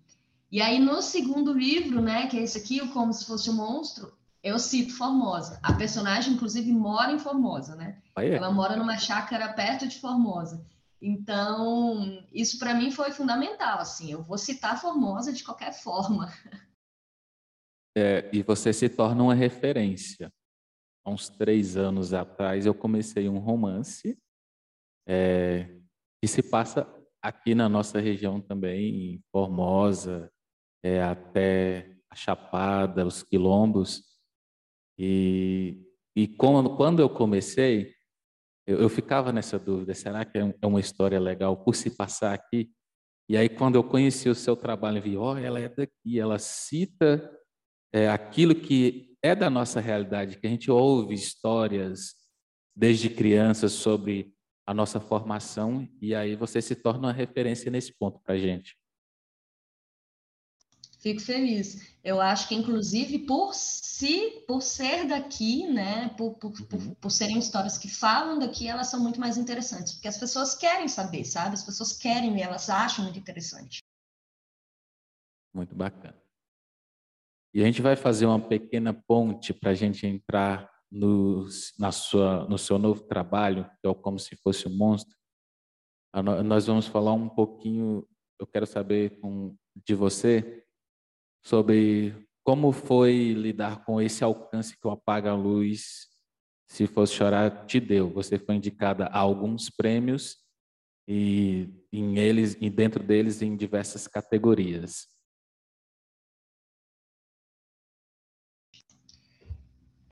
E 0.50 0.60
aí 0.60 0.78
no 0.78 1.02
segundo 1.02 1.52
livro, 1.52 2.00
né, 2.00 2.26
que 2.26 2.38
é 2.38 2.42
esse 2.42 2.58
aqui, 2.58 2.80
o 2.80 2.92
Como 2.92 3.12
Se 3.12 3.24
Fosse 3.24 3.50
um 3.50 3.54
Monstro, 3.54 4.12
eu 4.42 4.58
cito 4.58 4.94
Formosa. 4.94 5.58
A 5.62 5.72
personagem, 5.72 6.34
inclusive, 6.34 6.70
mora 6.70 7.12
em 7.12 7.18
Formosa, 7.18 7.74
né? 7.74 8.02
É? 8.18 8.34
Ela 8.34 8.52
mora 8.52 8.76
numa 8.76 8.98
chácara 8.98 9.52
perto 9.54 9.88
de 9.88 9.98
Formosa. 9.98 10.64
Então, 11.00 12.22
isso 12.32 12.58
para 12.58 12.74
mim 12.74 12.90
foi 12.90 13.10
fundamental, 13.10 13.78
assim, 13.78 14.12
eu 14.12 14.22
vou 14.22 14.38
citar 14.38 14.80
Formosa 14.80 15.32
de 15.32 15.42
qualquer 15.42 15.72
forma. 15.82 16.32
É, 17.96 18.28
e 18.32 18.42
você 18.42 18.72
se 18.72 18.88
torna 18.88 19.22
uma 19.22 19.34
referência. 19.34 20.30
Há 21.04 21.10
uns 21.10 21.28
três 21.28 21.76
anos 21.76 22.14
atrás, 22.14 22.66
eu 22.66 22.74
comecei 22.74 23.28
um 23.28 23.38
romance 23.38 24.18
é, 25.06 25.78
que 26.20 26.28
se 26.28 26.42
passa 26.42 26.86
aqui 27.20 27.54
na 27.54 27.68
nossa 27.68 28.00
região 28.00 28.40
também, 28.40 29.14
em 29.14 29.22
Formosa, 29.30 30.30
é, 30.84 31.02
até 31.02 31.96
a 32.10 32.14
Chapada, 32.14 33.06
os 33.06 33.22
quilombos. 33.22 34.02
E, 34.98 35.82
e 36.14 36.28
quando, 36.28 37.00
eu 37.00 37.08
comecei, 37.08 37.94
eu, 38.66 38.82
eu 38.82 38.88
ficava 38.90 39.32
nessa 39.32 39.58
dúvida: 39.58 39.94
será 39.94 40.24
que 40.26 40.36
é, 40.36 40.54
é 40.60 40.66
uma 40.66 40.80
história 40.80 41.18
legal 41.18 41.56
por 41.56 41.74
se 41.74 41.96
passar 41.96 42.34
aqui? 42.34 42.70
E 43.26 43.38
aí, 43.38 43.48
quando 43.48 43.76
eu 43.76 43.82
conheci 43.82 44.28
o 44.28 44.34
seu 44.34 44.54
trabalho, 44.54 44.98
eu 44.98 45.02
vi: 45.02 45.16
ó, 45.16 45.32
oh, 45.32 45.38
ela 45.38 45.58
é 45.58 45.70
daqui, 45.70 46.20
ela 46.20 46.38
cita 46.38 47.32
é, 47.90 48.10
aquilo 48.10 48.54
que 48.54 49.16
é 49.22 49.34
da 49.34 49.48
nossa 49.48 49.80
realidade, 49.80 50.38
que 50.38 50.46
a 50.46 50.50
gente 50.50 50.70
ouve 50.70 51.14
histórias 51.14 52.14
desde 52.76 53.08
criança 53.08 53.70
sobre 53.70 54.34
a 54.66 54.74
nossa 54.74 55.00
formação, 55.00 55.88
e 56.00 56.14
aí 56.14 56.36
você 56.36 56.60
se 56.60 56.74
torna 56.74 57.08
uma 57.08 57.12
referência 57.12 57.70
nesse 57.70 57.96
ponto 57.96 58.20
para 58.20 58.34
a 58.34 58.38
gente. 58.38 58.76
Fico 61.04 61.20
feliz. 61.20 61.94
Eu 62.02 62.18
acho 62.18 62.48
que, 62.48 62.54
inclusive, 62.54 63.26
por 63.26 63.52
si, 63.54 64.42
por 64.48 64.62
ser 64.62 65.06
daqui, 65.06 65.66
né, 65.66 66.08
por, 66.16 66.32
por, 66.38 66.50
por, 66.66 66.80
uhum. 66.80 66.94
por, 66.94 67.10
serem 67.10 67.38
histórias 67.38 67.76
que 67.76 67.90
falam 67.90 68.38
daqui, 68.38 68.66
elas 68.66 68.88
são 68.88 68.98
muito 69.00 69.20
mais 69.20 69.36
interessantes, 69.36 69.92
porque 69.92 70.08
as 70.08 70.16
pessoas 70.16 70.54
querem 70.54 70.88
saber, 70.88 71.26
sabe? 71.26 71.56
As 71.56 71.62
pessoas 71.62 71.92
querem 71.92 72.32
ver, 72.32 72.40
elas 72.40 72.70
acham 72.70 73.04
muito 73.04 73.18
interessante. 73.18 73.82
Muito 75.52 75.74
bacana. 75.74 76.18
E 77.52 77.60
a 77.60 77.66
gente 77.66 77.82
vai 77.82 77.96
fazer 77.96 78.24
uma 78.24 78.40
pequena 78.40 78.94
ponte 78.94 79.52
para 79.52 79.72
a 79.72 79.74
gente 79.74 80.06
entrar 80.06 80.72
no, 80.90 81.46
na 81.78 81.92
sua, 81.92 82.48
no 82.48 82.56
seu 82.56 82.78
novo 82.78 83.02
trabalho, 83.02 83.70
que 83.78 83.86
é 83.86 83.94
Como 83.94 84.18
Se 84.18 84.36
Fosse 84.36 84.66
um 84.66 84.74
Monstro. 84.74 85.14
Nós 86.46 86.66
vamos 86.66 86.86
falar 86.86 87.12
um 87.12 87.28
pouquinho, 87.28 88.08
eu 88.40 88.46
quero 88.46 88.66
saber 88.66 89.20
com, 89.20 89.54
de 89.86 89.94
você, 89.94 90.63
sobre 91.44 92.14
como 92.42 92.72
foi 92.72 93.32
lidar 93.32 93.84
com 93.84 94.00
esse 94.00 94.24
alcance 94.24 94.78
que 94.78 94.86
o 94.86 94.90
Apaga 94.90 95.30
a 95.30 95.36
Luz, 95.36 96.08
se 96.68 96.86
fosse 96.86 97.14
chorar, 97.14 97.66
te 97.66 97.78
deu. 97.78 98.10
Você 98.10 98.38
foi 98.38 98.56
indicada 98.56 99.06
a 99.06 99.18
alguns 99.18 99.70
prêmios 99.70 100.38
e 101.06 101.68
em 101.92 102.18
eles 102.18 102.56
e 102.60 102.68
dentro 102.70 103.02
deles 103.02 103.42
em 103.42 103.56
diversas 103.56 104.06
categorias. 104.06 105.06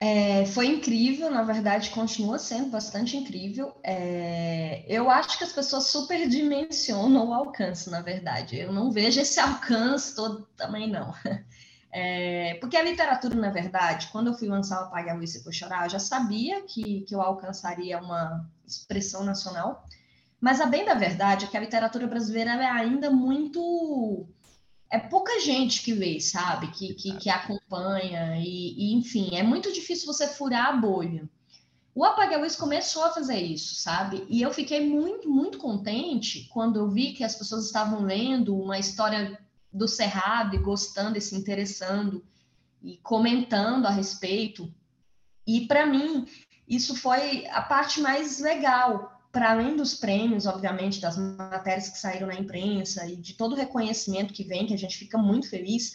É, 0.05 0.45
foi 0.47 0.67
incrível, 0.67 1.31
na 1.31 1.45
verdade, 1.45 1.91
continua 1.91 2.37
sendo 2.37 2.71
bastante 2.71 3.17
incrível. 3.17 3.73
É, 3.85 4.85
eu 4.89 5.09
acho 5.09 5.39
que 5.39 5.45
as 5.45 5.53
pessoas 5.53 5.87
superdimensionam 5.87 7.29
o 7.29 7.33
alcance, 7.33 7.89
na 7.89 8.01
verdade. 8.01 8.59
Eu 8.59 8.73
não 8.73 8.91
vejo 8.91 9.21
esse 9.21 9.39
alcance 9.39 10.17
todo 10.17 10.45
também, 10.57 10.91
não. 10.91 11.15
É, 11.93 12.55
porque 12.61 12.77
a 12.77 12.83
literatura, 12.83 13.37
na 13.37 13.51
verdade, 13.51 14.09
quando 14.11 14.27
eu 14.27 14.35
fui 14.35 14.49
lançar 14.49 14.81
o 14.81 14.85
Apague 14.87 15.11
a 15.11 15.15
Luz 15.15 15.37
e 15.37 15.45
Foi 15.45 15.53
Chorar, 15.53 15.85
eu 15.85 15.91
já 15.91 16.01
sabia 16.01 16.63
que, 16.63 17.03
que 17.03 17.15
eu 17.15 17.23
alcançaria 17.23 18.01
uma 18.01 18.45
expressão 18.67 19.23
nacional. 19.23 19.87
Mas 20.41 20.61
a 20.61 20.67
bem 20.67 20.85
da 20.85 20.95
verdade 20.95 21.45
é 21.45 21.49
que 21.49 21.57
a 21.57 21.61
literatura 21.61 22.09
brasileira 22.09 22.51
é 22.55 22.67
ainda 22.67 23.09
muito 23.09 24.27
é 24.93 24.99
pouca 24.99 25.41
gente 25.41 25.83
que 25.83 25.95
lê, 25.95 26.21
sabe? 26.21 26.71
Que, 26.71 26.93
que, 26.93 27.17
que 27.17 27.31
acompanha, 27.31 28.37
e, 28.37 28.75
e, 28.77 28.93
enfim, 28.93 29.35
é 29.35 29.43
muito 29.43 29.73
difícil 29.73 30.07
você 30.07 30.29
furar 30.29 30.67
a 30.67 30.77
bolha. 30.77 31.27
O 31.95 32.05
Apaga 32.05 32.37
Luz 32.37 32.57
começou 32.57 33.03
a 33.03 33.11
fazer 33.11 33.39
isso, 33.41 33.75
sabe? 33.75 34.27
E 34.29 34.43
eu 34.43 34.53
fiquei 34.53 34.87
muito, 34.87 35.31
muito 35.31 35.57
contente 35.57 36.47
quando 36.53 36.79
eu 36.79 36.91
vi 36.91 37.15
que 37.15 37.25
as 37.25 37.35
pessoas 37.35 37.65
estavam 37.65 38.03
lendo 38.03 38.55
uma 38.55 38.79
história 38.79 39.41
do 39.73 39.89
Cerrado 39.89 40.57
e 40.57 40.59
gostando 40.59 41.17
e 41.17 41.23
se 41.23 41.35
interessando 41.35 42.23
e 42.83 42.99
comentando 42.99 43.87
a 43.87 43.91
respeito. 43.91 44.71
E 45.47 45.67
para 45.67 45.87
mim, 45.87 46.27
isso 46.69 46.95
foi 46.95 47.47
a 47.47 47.63
parte 47.63 47.99
mais 48.03 48.41
legal, 48.41 49.22
para 49.33 49.53
além 49.53 49.75
dos 49.75 49.95
prêmios, 49.95 50.47
obviamente, 50.47 51.01
das 51.01 51.17
matérias 51.17 51.89
que 51.89 51.99
saíram 51.99 52.27
na 52.27 52.35
imprensa 52.35 53.07
e 53.07 53.17
de 53.17 53.33
todo 53.33 53.53
o 53.53 53.57
reconhecimento 53.57 54.35
que 54.35 54.45
vem, 54.45 54.67
que 54.67 54.75
a 54.75 54.79
gente 54.79 54.99
fica 54.99 55.17
muito 55.17 55.49
feliz, 55.49 55.95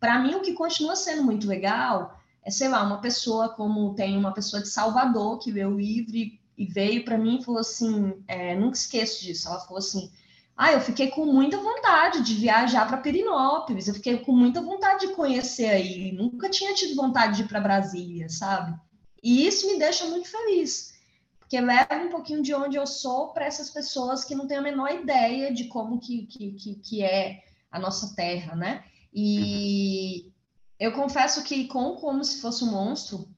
para 0.00 0.18
mim 0.18 0.34
o 0.34 0.40
que 0.40 0.54
continua 0.54 0.96
sendo 0.96 1.22
muito 1.22 1.46
legal 1.46 2.18
é, 2.42 2.50
sei 2.50 2.68
lá, 2.68 2.82
uma 2.82 3.00
pessoa 3.00 3.50
como 3.50 3.94
tem 3.94 4.16
uma 4.16 4.32
pessoa 4.32 4.62
de 4.62 4.68
Salvador 4.68 5.38
que 5.38 5.52
leu 5.52 5.70
o 5.70 5.78
livro 5.78 6.16
e 6.16 6.64
veio 6.64 7.04
para 7.04 7.18
mim 7.18 7.38
e 7.38 7.44
falou 7.44 7.60
assim, 7.60 8.14
é, 8.26 8.56
nunca 8.56 8.76
esqueço 8.76 9.22
disso, 9.22 9.48
ela 9.48 9.60
falou 9.60 9.78
assim, 9.78 10.10
ah, 10.56 10.72
eu 10.72 10.80
fiquei 10.80 11.08
com 11.08 11.26
muita 11.26 11.58
vontade 11.58 12.22
de 12.22 12.34
viajar 12.34 12.88
para 12.88 12.96
Perinópolis, 12.96 13.86
eu 13.86 13.94
fiquei 13.94 14.18
com 14.18 14.32
muita 14.32 14.62
vontade 14.62 15.06
de 15.06 15.14
conhecer 15.14 15.68
aí, 15.68 16.10
nunca 16.12 16.48
tinha 16.48 16.74
tido 16.74 16.96
vontade 16.96 17.36
de 17.36 17.42
ir 17.42 17.48
para 17.48 17.60
Brasília, 17.60 18.28
sabe? 18.30 18.74
E 19.22 19.46
isso 19.46 19.66
me 19.68 19.78
deixa 19.78 20.06
muito 20.06 20.28
feliz 20.28 20.97
que 21.48 21.60
leva 21.60 21.94
um 21.94 22.10
pouquinho 22.10 22.42
de 22.42 22.54
onde 22.54 22.76
eu 22.76 22.86
sou 22.86 23.28
para 23.32 23.46
essas 23.46 23.70
pessoas 23.70 24.24
que 24.24 24.34
não 24.34 24.46
têm 24.46 24.58
a 24.58 24.62
menor 24.62 24.92
ideia 24.92 25.52
de 25.52 25.64
como 25.64 25.98
que, 25.98 26.26
que, 26.26 26.52
que, 26.52 26.74
que 26.74 27.02
é 27.02 27.42
a 27.70 27.78
nossa 27.78 28.14
terra, 28.14 28.54
né? 28.54 28.84
E 29.12 30.24
uhum. 30.24 30.32
eu 30.78 30.92
confesso 30.92 31.42
que 31.42 31.66
com 31.66 31.96
Como 31.96 32.22
Se 32.22 32.40
Fosse 32.40 32.64
um 32.64 32.72
Monstro, 32.72 33.28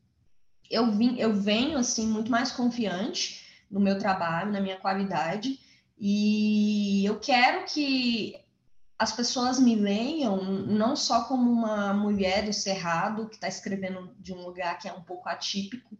eu, 0.68 0.90
vim, 0.90 1.18
eu 1.18 1.32
venho, 1.34 1.78
assim, 1.78 2.06
muito 2.06 2.30
mais 2.30 2.50
confiante 2.50 3.46
no 3.70 3.78
meu 3.78 3.98
trabalho, 3.98 4.52
na 4.52 4.60
minha 4.60 4.78
qualidade, 4.78 5.60
e 5.98 7.04
eu 7.04 7.20
quero 7.20 7.64
que 7.66 8.34
as 8.98 9.12
pessoas 9.12 9.58
me 9.58 9.76
leiam 9.76 10.42
não 10.66 10.96
só 10.96 11.24
como 11.24 11.50
uma 11.50 11.94
mulher 11.94 12.44
do 12.44 12.52
Cerrado 12.52 13.28
que 13.28 13.36
está 13.36 13.48
escrevendo 13.48 14.14
de 14.18 14.32
um 14.32 14.44
lugar 14.44 14.78
que 14.78 14.88
é 14.88 14.92
um 14.92 15.02
pouco 15.02 15.28
atípico, 15.28 15.96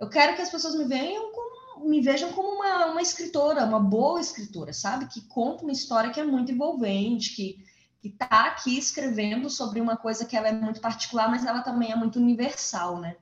eu 0.00 0.08
quero 0.08 0.34
que 0.34 0.42
as 0.42 0.50
pessoas 0.50 0.74
me 0.74 0.84
vejam 0.84 1.30
como, 1.30 1.88
me 1.88 2.00
vejam 2.00 2.32
como 2.32 2.48
uma, 2.48 2.86
uma 2.86 3.02
escritora, 3.02 3.64
uma 3.64 3.78
boa 3.78 4.20
escritora, 4.20 4.72
sabe? 4.72 5.06
Que 5.06 5.20
conta 5.28 5.62
uma 5.62 5.72
história 5.72 6.10
que 6.10 6.18
é 6.18 6.24
muito 6.24 6.50
envolvente, 6.50 7.36
que 7.36 7.70
que 8.00 8.08
está 8.08 8.46
aqui 8.46 8.78
escrevendo 8.78 9.50
sobre 9.50 9.80
uma 9.80 9.96
coisa 9.96 10.24
que 10.24 10.34
ela 10.34 10.48
é 10.48 10.52
muito 10.52 10.80
particular, 10.80 11.28
mas 11.30 11.44
ela 11.44 11.60
também 11.60 11.92
é 11.92 11.96
muito 11.96 12.18
universal, 12.18 12.98
né? 12.98 13.16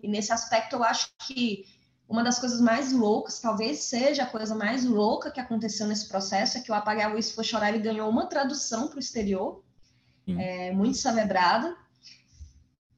E 0.00 0.06
nesse 0.06 0.32
aspecto 0.32 0.76
eu 0.76 0.84
acho 0.84 1.08
que 1.26 1.64
uma 2.06 2.22
das 2.22 2.38
coisas 2.38 2.60
mais 2.60 2.92
loucas, 2.92 3.40
talvez 3.40 3.84
seja 3.84 4.24
a 4.24 4.30
coisa 4.30 4.54
mais 4.54 4.84
louca 4.84 5.30
que 5.30 5.40
aconteceu 5.40 5.86
nesse 5.86 6.08
processo, 6.08 6.58
é 6.58 6.60
que 6.60 6.70
o 6.70 6.74
Apagar 6.74 7.10
a 7.10 7.14
Luz 7.14 7.32
Foi 7.32 7.42
Chorar 7.42 7.70
ele 7.70 7.78
ganhou 7.78 8.08
uma 8.08 8.26
tradução 8.26 8.88
para 8.88 8.96
o 8.96 9.00
exterior, 9.00 9.62
é, 10.26 10.72
muito 10.72 10.98
celebrada, 10.98 11.74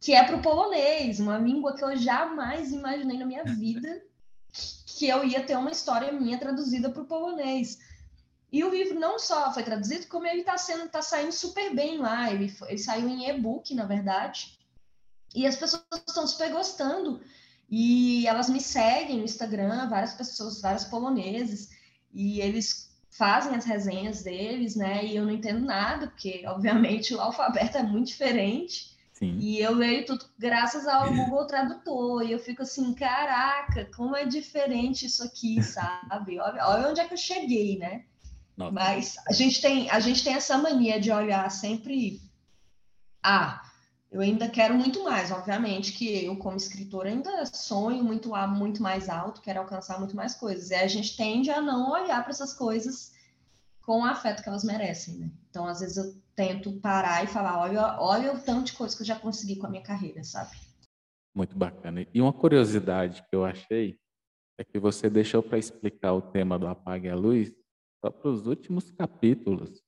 que 0.01 0.15
é 0.15 0.25
para 0.25 0.37
o 0.37 0.43
polonês, 0.43 1.21
uma 1.21 1.39
língua 1.39 1.77
que 1.77 1.85
eu 1.85 1.97
jamais 1.97 2.73
imaginei 2.73 3.19
na 3.19 3.27
minha 3.27 3.45
vida 3.45 4.03
que 5.01 5.09
eu 5.09 5.25
ia 5.25 5.43
ter 5.43 5.57
uma 5.57 5.71
história 5.71 6.13
minha 6.13 6.39
traduzida 6.39 6.91
para 6.91 7.03
o 7.03 7.07
polonês. 7.07 7.79
E 8.53 8.63
o 8.65 8.71
livro 8.71 8.99
não 8.99 9.19
só 9.19 9.53
foi 9.55 9.63
traduzido, 9.63 10.07
como 10.09 10.27
ele 10.27 10.41
está 10.41 10.59
sendo, 10.59 10.89
tá 10.91 11.01
saindo 11.01 11.33
super 11.33 11.75
bem 11.75 11.99
lá. 11.99 12.31
Ele, 12.31 12.55
ele 12.67 12.79
saiu 12.79 13.09
em 13.09 13.29
e-book, 13.29 13.75
na 13.75 13.87
verdade. 13.87 14.59
E 15.35 15.47
as 15.47 15.57
pessoas 15.57 15.85
estão 16.07 16.27
super 16.27 16.51
gostando. 16.51 17.23
E 17.71 18.27
elas 18.27 18.51
me 18.51 18.61
seguem 18.61 19.19
no 19.19 19.25
Instagram, 19.25 19.89
várias 19.89 20.13
pessoas, 20.15 20.61
vários 20.61 20.85
poloneses, 20.85 21.71
e 22.13 22.41
eles 22.41 22.91
fazem 23.11 23.55
as 23.55 23.65
resenhas 23.65 24.23
deles, 24.23 24.75
né? 24.75 25.05
E 25.05 25.17
eu 25.17 25.25
não 25.25 25.33
entendo 25.33 25.61
nada, 25.61 26.09
porque, 26.09 26.43
obviamente, 26.47 27.15
o 27.15 27.21
alfabeto 27.21 27.79
é 27.79 27.83
muito 27.83 28.09
diferente. 28.09 28.99
Sim. 29.21 29.37
E 29.39 29.61
eu 29.61 29.75
leio 29.75 30.07
tudo 30.07 30.25
graças 30.39 30.89
ao 30.89 31.13
Google 31.13 31.47
Tradutor. 31.47 32.23
E 32.23 32.33
eu 32.33 32.39
fico 32.39 32.63
assim, 32.63 32.95
caraca, 32.95 33.85
como 33.95 34.17
é 34.17 34.25
diferente 34.25 35.05
isso 35.05 35.23
aqui, 35.23 35.61
sabe? 35.63 36.41
Olha, 36.41 36.67
olha 36.67 36.89
onde 36.89 37.01
é 37.01 37.07
que 37.07 37.13
eu 37.13 37.19
cheguei, 37.19 37.79
né? 37.79 38.05
Nossa. 38.57 38.73
Mas 38.73 39.17
a 39.29 39.33
gente, 39.33 39.61
tem, 39.61 39.91
a 39.91 40.01
gente 40.01 40.25
tem 40.25 40.35
essa 40.35 40.57
mania 40.57 40.99
de 40.99 41.13
olhar 41.13 41.51
sempre. 41.51 42.21
Ah, 43.23 43.63
eu 44.11 44.23
ainda 44.23 44.49
quero 44.49 44.75
muito 44.75 45.05
mais, 45.05 45.31
obviamente, 45.31 45.93
que 45.93 46.25
eu, 46.25 46.37
como 46.37 46.57
escritor, 46.57 47.07
ainda 47.07 47.45
sonho 47.47 48.03
muito, 48.03 48.31
muito 48.49 48.83
mais 48.83 49.09
alto, 49.09 49.43
quero 49.43 49.61
alcançar 49.61 49.99
muito 49.99 50.17
mais 50.17 50.35
coisas. 50.35 50.71
E 50.71 50.75
a 50.75 50.89
gente 50.89 51.17
tende 51.17 51.51
a 51.51 51.61
não 51.61 51.91
olhar 51.91 52.23
para 52.23 52.33
essas 52.33 52.55
coisas 52.55 53.13
com 53.83 54.03
o 54.03 54.05
afeto 54.05 54.43
que 54.43 54.49
elas 54.49 54.65
merecem, 54.65 55.19
né? 55.19 55.31
Então, 55.49 55.67
às 55.67 55.81
vezes, 55.81 55.97
eu 55.97 56.15
tento 56.35 56.73
parar 56.81 57.25
e 57.25 57.27
falar: 57.27 57.61
olha, 57.61 58.01
olha 58.01 58.33
o 58.35 58.41
tanto 58.41 58.67
de 58.67 58.73
coisa 58.73 58.95
que 58.95 59.03
eu 59.03 59.07
já 59.07 59.19
consegui 59.19 59.57
com 59.57 59.67
a 59.67 59.71
minha 59.71 59.83
carreira, 59.83 60.23
sabe? 60.23 60.57
Muito 61.35 61.57
bacana. 61.57 62.07
E 62.13 62.21
uma 62.21 62.33
curiosidade 62.33 63.23
que 63.29 63.35
eu 63.35 63.45
achei 63.45 63.99
é 64.59 64.65
que 64.65 64.79
você 64.79 65.09
deixou 65.09 65.43
para 65.43 65.59
explicar 65.59 66.13
o 66.13 66.21
tema 66.21 66.59
do 66.59 66.67
Apague 66.67 67.09
a 67.09 67.15
Luz 67.15 67.53
só 68.05 68.11
para 68.11 68.31
os 68.31 68.47
últimos 68.47 68.91
capítulos. 68.91 69.83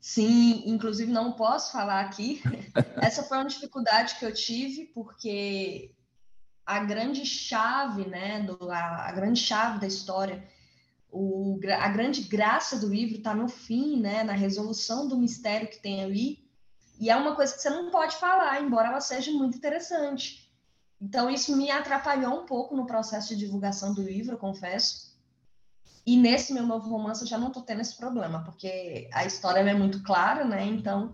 Sim, 0.00 0.64
inclusive 0.66 1.10
não 1.10 1.32
posso 1.32 1.72
falar 1.72 2.00
aqui. 2.00 2.42
Essa 3.00 3.22
foi 3.22 3.38
uma 3.38 3.46
dificuldade 3.46 4.18
que 4.18 4.24
eu 4.24 4.34
tive, 4.34 4.86
porque 4.86 5.94
a 6.64 6.80
grande 6.80 7.24
chave, 7.26 8.06
né, 8.06 8.40
do, 8.40 8.70
a, 8.70 9.08
a 9.08 9.12
grande 9.12 9.40
chave 9.40 9.80
da 9.80 9.86
história, 9.86 10.42
o, 11.10 11.58
a 11.78 11.88
grande 11.88 12.22
graça 12.22 12.78
do 12.78 12.88
livro 12.88 13.18
está 13.18 13.34
no 13.34 13.48
fim, 13.48 14.00
né, 14.00 14.22
na 14.22 14.32
resolução 14.32 15.06
do 15.06 15.18
mistério 15.18 15.68
que 15.68 15.80
tem 15.80 16.02
ali. 16.02 16.42
E 16.98 17.10
é 17.10 17.16
uma 17.16 17.34
coisa 17.34 17.54
que 17.54 17.60
você 17.60 17.70
não 17.70 17.90
pode 17.90 18.16
falar, 18.16 18.62
embora 18.62 18.88
ela 18.88 19.00
seja 19.00 19.30
muito 19.32 19.56
interessante. 19.56 20.50
Então, 21.00 21.28
isso 21.28 21.56
me 21.56 21.70
atrapalhou 21.70 22.42
um 22.42 22.46
pouco 22.46 22.76
no 22.76 22.86
processo 22.86 23.30
de 23.30 23.44
divulgação 23.44 23.92
do 23.92 24.02
livro, 24.02 24.38
confesso. 24.38 25.12
E 26.06 26.16
nesse 26.16 26.52
meu 26.52 26.64
novo 26.64 26.88
romance 26.88 27.22
eu 27.22 27.28
já 27.28 27.38
não 27.38 27.48
estou 27.48 27.62
tendo 27.62 27.80
esse 27.80 27.96
problema, 27.96 28.44
porque 28.44 29.08
a 29.12 29.24
história 29.24 29.60
é 29.60 29.74
muito 29.74 30.02
clara, 30.02 30.44
né? 30.44 30.64
Então 30.64 31.12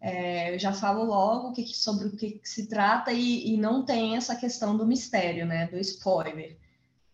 é, 0.00 0.54
eu 0.54 0.58
já 0.58 0.72
falo 0.72 1.04
logo 1.04 1.52
que, 1.52 1.66
sobre 1.66 2.08
o 2.08 2.16
que, 2.16 2.38
que 2.38 2.48
se 2.48 2.68
trata 2.68 3.12
e, 3.12 3.54
e, 3.54 3.56
não 3.56 3.84
tem 3.84 4.16
essa 4.16 4.34
questão 4.34 4.76
do 4.76 4.86
mistério, 4.86 5.46
né? 5.46 5.66
Do 5.66 5.78
spoiler. 5.78 6.58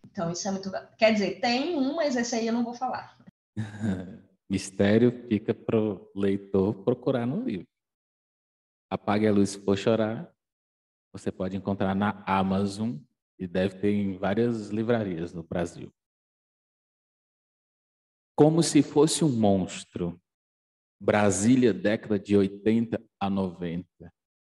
Então 0.05 0.31
isso 0.31 0.47
é 0.47 0.51
muito. 0.51 0.71
Quer 0.97 1.13
dizer, 1.13 1.39
tem 1.39 1.75
um, 1.75 1.95
mas 1.95 2.15
esse 2.15 2.35
aí 2.35 2.47
eu 2.47 2.53
não 2.53 2.63
vou 2.63 2.73
falar. 2.73 3.17
mistério 4.49 5.27
fica 5.27 5.53
para 5.53 5.77
o 5.77 6.09
leitor 6.15 6.73
procurar 6.83 7.25
no 7.25 7.43
livro. 7.43 7.67
Apague 8.89 9.27
a 9.27 9.31
luz 9.31 9.51
se 9.51 9.59
for 9.59 9.77
chorar. 9.77 10.31
Você 11.11 11.31
pode 11.31 11.57
encontrar 11.57 11.93
na 11.93 12.23
Amazon 12.25 12.95
e 13.37 13.45
deve 13.47 13.79
ter 13.79 13.91
em 13.91 14.17
várias 14.17 14.69
livrarias 14.69 15.33
no 15.33 15.43
Brasil 15.43 15.91
como 18.37 18.61
se 18.61 18.83
fosse 18.83 19.25
um 19.25 19.29
monstro. 19.29 20.21
Brasília, 20.99 21.73
década 21.73 22.17
de 22.17 22.35
80 22.35 22.99
a 23.19 23.29
90. 23.29 23.85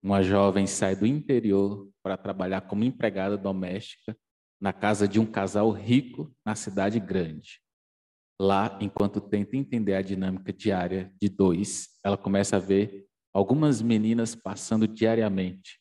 Uma 0.02 0.22
jovem 0.22 0.66
sai 0.66 0.94
do 0.94 1.06
interior 1.06 1.90
para 2.02 2.16
trabalhar 2.16 2.60
como 2.62 2.84
empregada 2.84 3.36
doméstica 3.36 4.16
na 4.60 4.72
casa 4.72 5.08
de 5.08 5.18
um 5.18 5.26
casal 5.26 5.70
rico 5.70 6.32
na 6.44 6.54
cidade 6.54 7.00
grande. 7.00 7.60
Lá, 8.40 8.78
enquanto 8.80 9.20
tenta 9.20 9.56
entender 9.56 9.94
a 9.94 10.02
dinâmica 10.02 10.52
diária 10.52 11.12
de 11.20 11.28
dois, 11.28 11.98
ela 12.04 12.16
começa 12.16 12.56
a 12.56 12.60
ver 12.60 13.06
algumas 13.32 13.82
meninas 13.82 14.34
passando 14.34 14.86
diariamente 14.86 15.80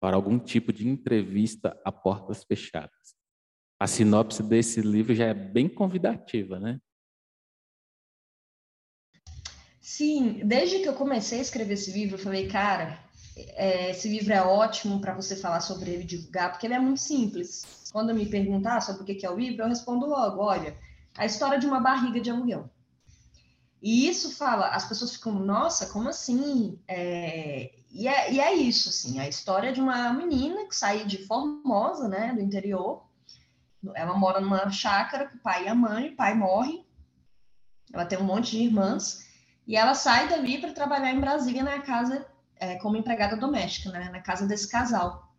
para 0.00 0.16
algum 0.16 0.38
tipo 0.38 0.72
de 0.72 0.86
entrevista 0.88 1.78
a 1.84 1.92
portas 1.92 2.44
fechadas. 2.44 3.14
A 3.78 3.86
sinopse 3.86 4.42
desse 4.42 4.80
livro 4.80 5.14
já 5.14 5.26
é 5.26 5.34
bem 5.34 5.68
convidativa, 5.68 6.58
né? 6.58 6.78
Sim, 9.90 10.42
desde 10.44 10.78
que 10.78 10.88
eu 10.88 10.94
comecei 10.94 11.40
a 11.40 11.42
escrever 11.42 11.74
esse 11.74 11.90
livro, 11.90 12.14
eu 12.14 12.18
falei, 12.22 12.46
cara, 12.46 12.96
é, 13.36 13.90
esse 13.90 14.08
livro 14.08 14.32
é 14.32 14.40
ótimo 14.40 15.00
para 15.00 15.12
você 15.12 15.34
falar 15.34 15.60
sobre 15.60 15.90
ele 15.90 16.04
divulgar, 16.04 16.52
porque 16.52 16.64
ele 16.64 16.74
é 16.74 16.78
muito 16.78 17.00
simples. 17.00 17.64
Quando 17.90 18.14
me 18.14 18.24
perguntar 18.24 18.80
sobre 18.82 19.02
o 19.02 19.04
que 19.04 19.26
é 19.26 19.30
o 19.30 19.36
livro, 19.36 19.64
eu 19.64 19.68
respondo 19.68 20.06
logo: 20.06 20.40
olha, 20.40 20.78
a 21.18 21.26
história 21.26 21.58
de 21.58 21.66
uma 21.66 21.80
barriga 21.80 22.20
de 22.20 22.30
aluguel. 22.30 22.70
E 23.82 24.08
isso 24.08 24.36
fala, 24.36 24.68
as 24.68 24.88
pessoas 24.88 25.12
ficam, 25.16 25.32
nossa, 25.32 25.86
como 25.86 26.08
assim? 26.08 26.78
É, 26.86 27.72
e, 27.90 28.06
é, 28.06 28.32
e 28.32 28.38
é 28.38 28.54
isso, 28.54 28.90
assim, 28.90 29.18
a 29.18 29.28
história 29.28 29.72
de 29.72 29.80
uma 29.80 30.12
menina 30.12 30.68
que 30.68 30.76
sai 30.76 31.04
de 31.04 31.26
Formosa, 31.26 32.06
né, 32.06 32.32
do 32.32 32.40
interior. 32.40 33.02
Ela 33.96 34.16
mora 34.16 34.40
numa 34.40 34.70
chácara 34.70 35.28
com 35.28 35.36
o 35.36 35.40
pai 35.40 35.64
e 35.64 35.68
a 35.68 35.74
mãe, 35.74 36.10
o 36.10 36.16
pai 36.16 36.32
morre, 36.32 36.86
ela 37.92 38.06
tem 38.06 38.18
um 38.20 38.24
monte 38.24 38.52
de 38.52 38.62
irmãs, 38.62 39.28
e 39.70 39.76
ela 39.76 39.94
sai 39.94 40.28
dali 40.28 40.58
para 40.58 40.72
trabalhar 40.72 41.12
em 41.12 41.20
Brasília 41.20 41.62
na 41.62 41.78
casa 41.78 42.26
é, 42.56 42.74
como 42.78 42.96
empregada 42.96 43.36
doméstica, 43.36 43.88
né? 43.92 44.10
Na 44.10 44.20
casa 44.20 44.44
desse 44.44 44.66
casal. 44.66 45.32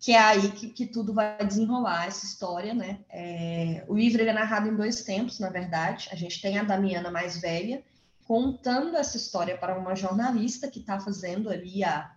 Que 0.00 0.12
é 0.12 0.18
aí 0.18 0.52
que, 0.52 0.70
que 0.70 0.86
tudo 0.86 1.12
vai 1.12 1.36
desenrolar 1.44 2.06
essa 2.06 2.24
história, 2.24 2.72
né? 2.72 3.00
É, 3.10 3.84
o 3.88 3.94
livro 3.94 4.22
é 4.22 4.32
narrado 4.32 4.68
em 4.68 4.74
dois 4.74 5.02
tempos, 5.02 5.38
na 5.38 5.50
verdade. 5.50 6.08
A 6.10 6.16
gente 6.16 6.40
tem 6.40 6.56
a 6.56 6.62
Damiana 6.62 7.10
mais 7.10 7.42
velha 7.42 7.84
contando 8.24 8.96
essa 8.96 9.18
história 9.18 9.58
para 9.58 9.78
uma 9.78 9.94
jornalista 9.94 10.66
que 10.66 10.80
está 10.80 10.98
fazendo 10.98 11.50
ali 11.50 11.84
a, 11.84 12.10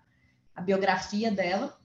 a 0.56 0.62
biografia 0.62 1.30
dela. 1.30 1.78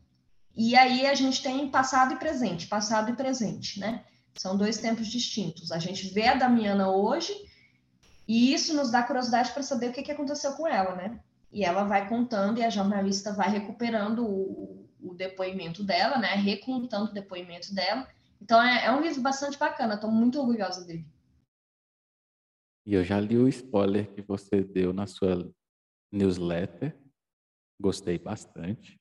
E 0.55 0.77
aí 0.77 1.09
a 1.09 1.15
gente 1.15 1.43
tem 1.43 1.69
passado 1.69 2.15
e 2.15 2.19
presente, 2.19 2.69
passado 2.69 3.11
e 3.11 3.17
presente, 3.17 3.81
né? 3.81 4.05
São 4.37 4.57
dois 4.57 4.79
tempos 4.79 5.09
distintos. 5.09 5.73
A 5.73 5.81
gente 5.81 6.07
vê 6.15 6.29
a 6.29 6.35
Damiana 6.35 6.89
hoje 6.93 7.50
e 8.31 8.55
isso 8.55 8.77
nos 8.77 8.93
dá 8.93 9.03
curiosidade 9.03 9.51
para 9.53 9.65
saber 9.65 9.91
o 9.91 9.93
que, 9.93 10.05
que 10.05 10.13
aconteceu 10.13 10.53
com 10.53 10.65
ela, 10.65 10.95
né? 10.95 11.21
E 11.51 11.65
ela 11.65 11.83
vai 11.83 12.09
contando 12.09 12.59
e 12.59 12.63
a 12.63 12.71
jornalista 12.71 13.33
vai 13.33 13.51
recuperando 13.51 14.25
o, 14.25 14.89
o 15.01 15.15
depoimento 15.15 15.83
dela, 15.83 16.17
né? 16.17 16.35
Recontando 16.37 17.11
o 17.11 17.13
depoimento 17.13 17.75
dela. 17.75 18.09
Então 18.41 18.63
é, 18.63 18.85
é 18.85 18.93
um 18.93 19.01
livro 19.01 19.21
bastante 19.21 19.59
bacana, 19.59 19.95
estou 19.95 20.13
muito 20.13 20.39
orgulhosa 20.39 20.87
dele. 20.87 21.05
E 22.87 22.95
eu 22.95 23.03
já 23.03 23.19
li 23.19 23.37
o 23.37 23.49
spoiler 23.49 24.09
que 24.15 24.23
você 24.23 24.63
deu 24.63 24.93
na 24.93 25.09
sua 25.09 25.53
newsletter. 26.13 26.97
Gostei 27.81 28.17
bastante. 28.17 28.97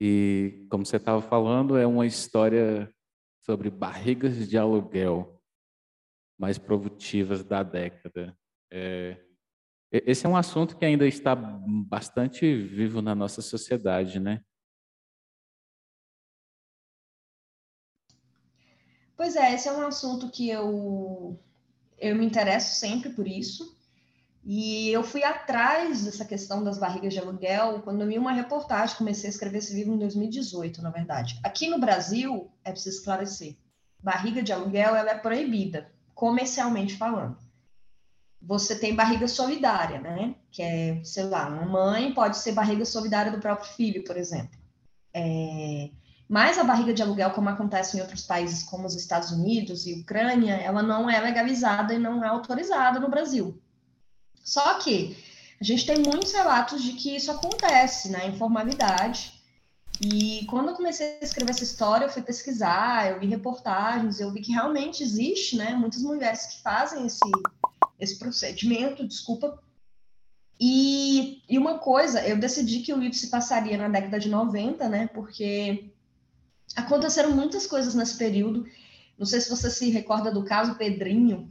E 0.00 0.66
como 0.68 0.84
você 0.84 0.96
estava 0.96 1.22
falando, 1.22 1.76
é 1.76 1.86
uma 1.86 2.04
história 2.04 2.92
sobre 3.44 3.70
barrigas 3.70 4.48
de 4.48 4.58
aluguel 4.58 5.35
mais 6.38 6.58
produtivas 6.58 7.42
da 7.42 7.62
década. 7.62 8.36
É, 8.70 9.16
esse 9.90 10.26
é 10.26 10.28
um 10.28 10.36
assunto 10.36 10.76
que 10.76 10.84
ainda 10.84 11.06
está 11.06 11.34
bastante 11.34 12.62
vivo 12.62 13.00
na 13.00 13.14
nossa 13.14 13.40
sociedade, 13.40 14.20
né? 14.20 14.40
Pois 19.16 19.34
é, 19.34 19.54
esse 19.54 19.66
é 19.68 19.72
um 19.72 19.86
assunto 19.86 20.30
que 20.30 20.50
eu, 20.50 21.40
eu 21.98 22.14
me 22.16 22.26
interesso 22.26 22.78
sempre 22.78 23.10
por 23.10 23.26
isso. 23.26 23.74
E 24.44 24.90
eu 24.90 25.02
fui 25.02 25.24
atrás 25.24 26.04
dessa 26.04 26.24
questão 26.24 26.62
das 26.62 26.78
barrigas 26.78 27.12
de 27.12 27.18
aluguel 27.18 27.80
quando 27.82 28.02
eu 28.02 28.06
vi 28.06 28.18
uma 28.18 28.32
reportagem, 28.32 28.96
comecei 28.96 29.28
a 29.28 29.32
escrever 29.32 29.58
esse 29.58 29.74
livro 29.74 29.94
em 29.94 29.98
2018, 29.98 30.82
na 30.82 30.90
verdade. 30.90 31.40
Aqui 31.42 31.68
no 31.68 31.80
Brasil, 31.80 32.52
é 32.62 32.70
preciso 32.70 32.98
esclarecer, 32.98 33.56
barriga 33.98 34.42
de 34.42 34.52
aluguel 34.52 34.94
ela 34.94 35.10
é 35.10 35.18
proibida 35.18 35.95
comercialmente 36.16 36.96
falando. 36.96 37.36
Você 38.40 38.76
tem 38.78 38.94
barriga 38.94 39.28
solidária, 39.28 40.00
né? 40.00 40.34
Que 40.50 40.62
é, 40.62 41.04
sei 41.04 41.24
lá, 41.24 41.46
uma 41.46 41.66
mãe 41.66 42.12
pode 42.12 42.38
ser 42.38 42.52
barriga 42.52 42.84
solidária 42.84 43.30
do 43.30 43.38
próprio 43.38 43.68
filho, 43.72 44.02
por 44.02 44.16
exemplo. 44.16 44.58
É... 45.14 45.90
Mas 46.28 46.58
a 46.58 46.64
barriga 46.64 46.92
de 46.92 47.02
aluguel, 47.02 47.30
como 47.30 47.50
acontece 47.50 47.96
em 47.96 48.00
outros 48.00 48.22
países 48.22 48.64
como 48.64 48.86
os 48.86 48.96
Estados 48.96 49.30
Unidos 49.30 49.86
e 49.86 50.00
Ucrânia, 50.00 50.54
ela 50.54 50.82
não 50.82 51.08
é 51.08 51.20
legalizada 51.20 51.94
e 51.94 51.98
não 51.98 52.24
é 52.24 52.28
autorizada 52.28 52.98
no 52.98 53.10
Brasil. 53.10 53.62
Só 54.42 54.78
que 54.78 55.16
a 55.60 55.64
gente 55.64 55.86
tem 55.86 55.98
muitos 55.98 56.32
relatos 56.32 56.82
de 56.82 56.94
que 56.94 57.14
isso 57.14 57.30
acontece 57.30 58.10
na 58.10 58.18
né? 58.18 58.28
informalidade 58.28 59.35
E 60.00 60.44
quando 60.46 60.68
eu 60.68 60.74
comecei 60.74 61.18
a 61.20 61.24
escrever 61.24 61.50
essa 61.50 61.64
história, 61.64 62.04
eu 62.04 62.10
fui 62.10 62.22
pesquisar, 62.22 63.10
eu 63.10 63.20
vi 63.20 63.26
reportagens, 63.26 64.20
eu 64.20 64.30
vi 64.30 64.42
que 64.42 64.52
realmente 64.52 65.02
existe, 65.02 65.56
né, 65.56 65.74
muitas 65.74 66.02
mulheres 66.02 66.46
que 66.46 66.62
fazem 66.62 67.06
esse, 67.06 67.30
esse 67.98 68.18
procedimento, 68.18 69.06
desculpa. 69.06 69.58
E, 70.60 71.42
e 71.48 71.58
uma 71.58 71.78
coisa, 71.78 72.26
eu 72.26 72.38
decidi 72.38 72.80
que 72.80 72.92
o 72.92 72.98
livro 72.98 73.16
se 73.16 73.28
passaria 73.28 73.76
na 73.78 73.88
década 73.88 74.18
de 74.18 74.28
90, 74.28 74.88
né, 74.88 75.06
porque 75.08 75.90
aconteceram 76.74 77.30
muitas 77.30 77.66
coisas 77.66 77.94
nesse 77.94 78.16
período. 78.18 78.66
Não 79.18 79.24
sei 79.24 79.40
se 79.40 79.48
você 79.48 79.70
se 79.70 79.90
recorda 79.90 80.30
do 80.30 80.44
caso 80.44 80.74
Pedrinho, 80.74 81.50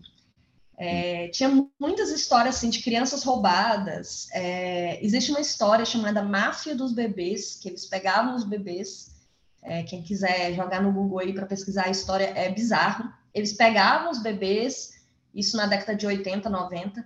é, 0.78 1.30
tinha 1.30 1.50
muitas 1.80 2.10
histórias 2.10 2.58
assim 2.58 2.70
de 2.70 2.84
crianças 2.84 3.24
roubadas. 3.24 4.28
É, 4.34 5.04
existe 5.04 5.32
uma 5.32 5.40
história 5.40 5.86
chamada 5.86 6.22
Máfia 6.22 6.76
dos 6.76 6.92
Bebês, 6.92 7.56
que 7.56 7.70
eles 7.70 7.86
pegavam 7.86 8.36
os 8.36 8.44
bebês. 8.44 9.16
É, 9.62 9.84
quem 9.84 10.04
quiser 10.04 10.54
jogar 10.54 10.82
no 10.82 10.92
Google 10.92 11.20
aí 11.20 11.34
para 11.34 11.46
pesquisar 11.46 11.86
a 11.86 11.92
história 11.92 12.26
é 12.36 12.50
bizarro. 12.50 13.10
Eles 13.34 13.54
pegavam 13.54 14.12
os 14.12 14.22
bebês, 14.22 15.06
isso 15.34 15.56
na 15.56 15.66
década 15.66 15.96
de 15.96 16.06
80, 16.06 16.50
90, 16.50 17.06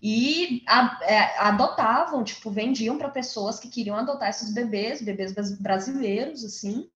e 0.00 0.62
é, 1.02 1.38
adotavam, 1.40 2.22
tipo, 2.24 2.50
vendiam 2.50 2.96
para 2.96 3.08
pessoas 3.08 3.58
que 3.58 3.68
queriam 3.68 3.96
adotar 3.96 4.30
esses 4.30 4.52
bebês, 4.52 5.02
bebês 5.02 5.32
brasileiros, 5.58 6.44
assim. 6.44 6.88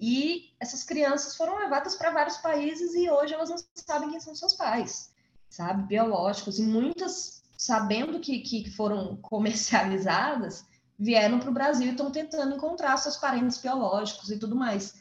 E 0.00 0.54
essas 0.60 0.82
crianças 0.82 1.36
foram 1.36 1.58
levadas 1.58 1.94
para 1.94 2.10
vários 2.10 2.38
países 2.38 2.94
e 2.94 3.10
hoje 3.10 3.34
elas 3.34 3.50
não 3.50 3.56
sabem 3.74 4.10
quem 4.10 4.20
são 4.20 4.34
seus 4.34 4.54
pais 4.54 5.16
sabe, 5.48 5.86
biológicos, 5.86 6.58
e 6.58 6.62
muitas, 6.62 7.42
sabendo 7.56 8.20
que, 8.20 8.40
que 8.40 8.70
foram 8.70 9.16
comercializadas, 9.22 10.64
vieram 10.98 11.38
para 11.38 11.50
o 11.50 11.54
Brasil 11.54 11.86
e 11.86 11.90
estão 11.90 12.10
tentando 12.10 12.56
encontrar 12.56 12.96
seus 12.96 13.16
parentes 13.16 13.58
biológicos 13.58 14.30
e 14.30 14.38
tudo 14.38 14.56
mais. 14.56 14.94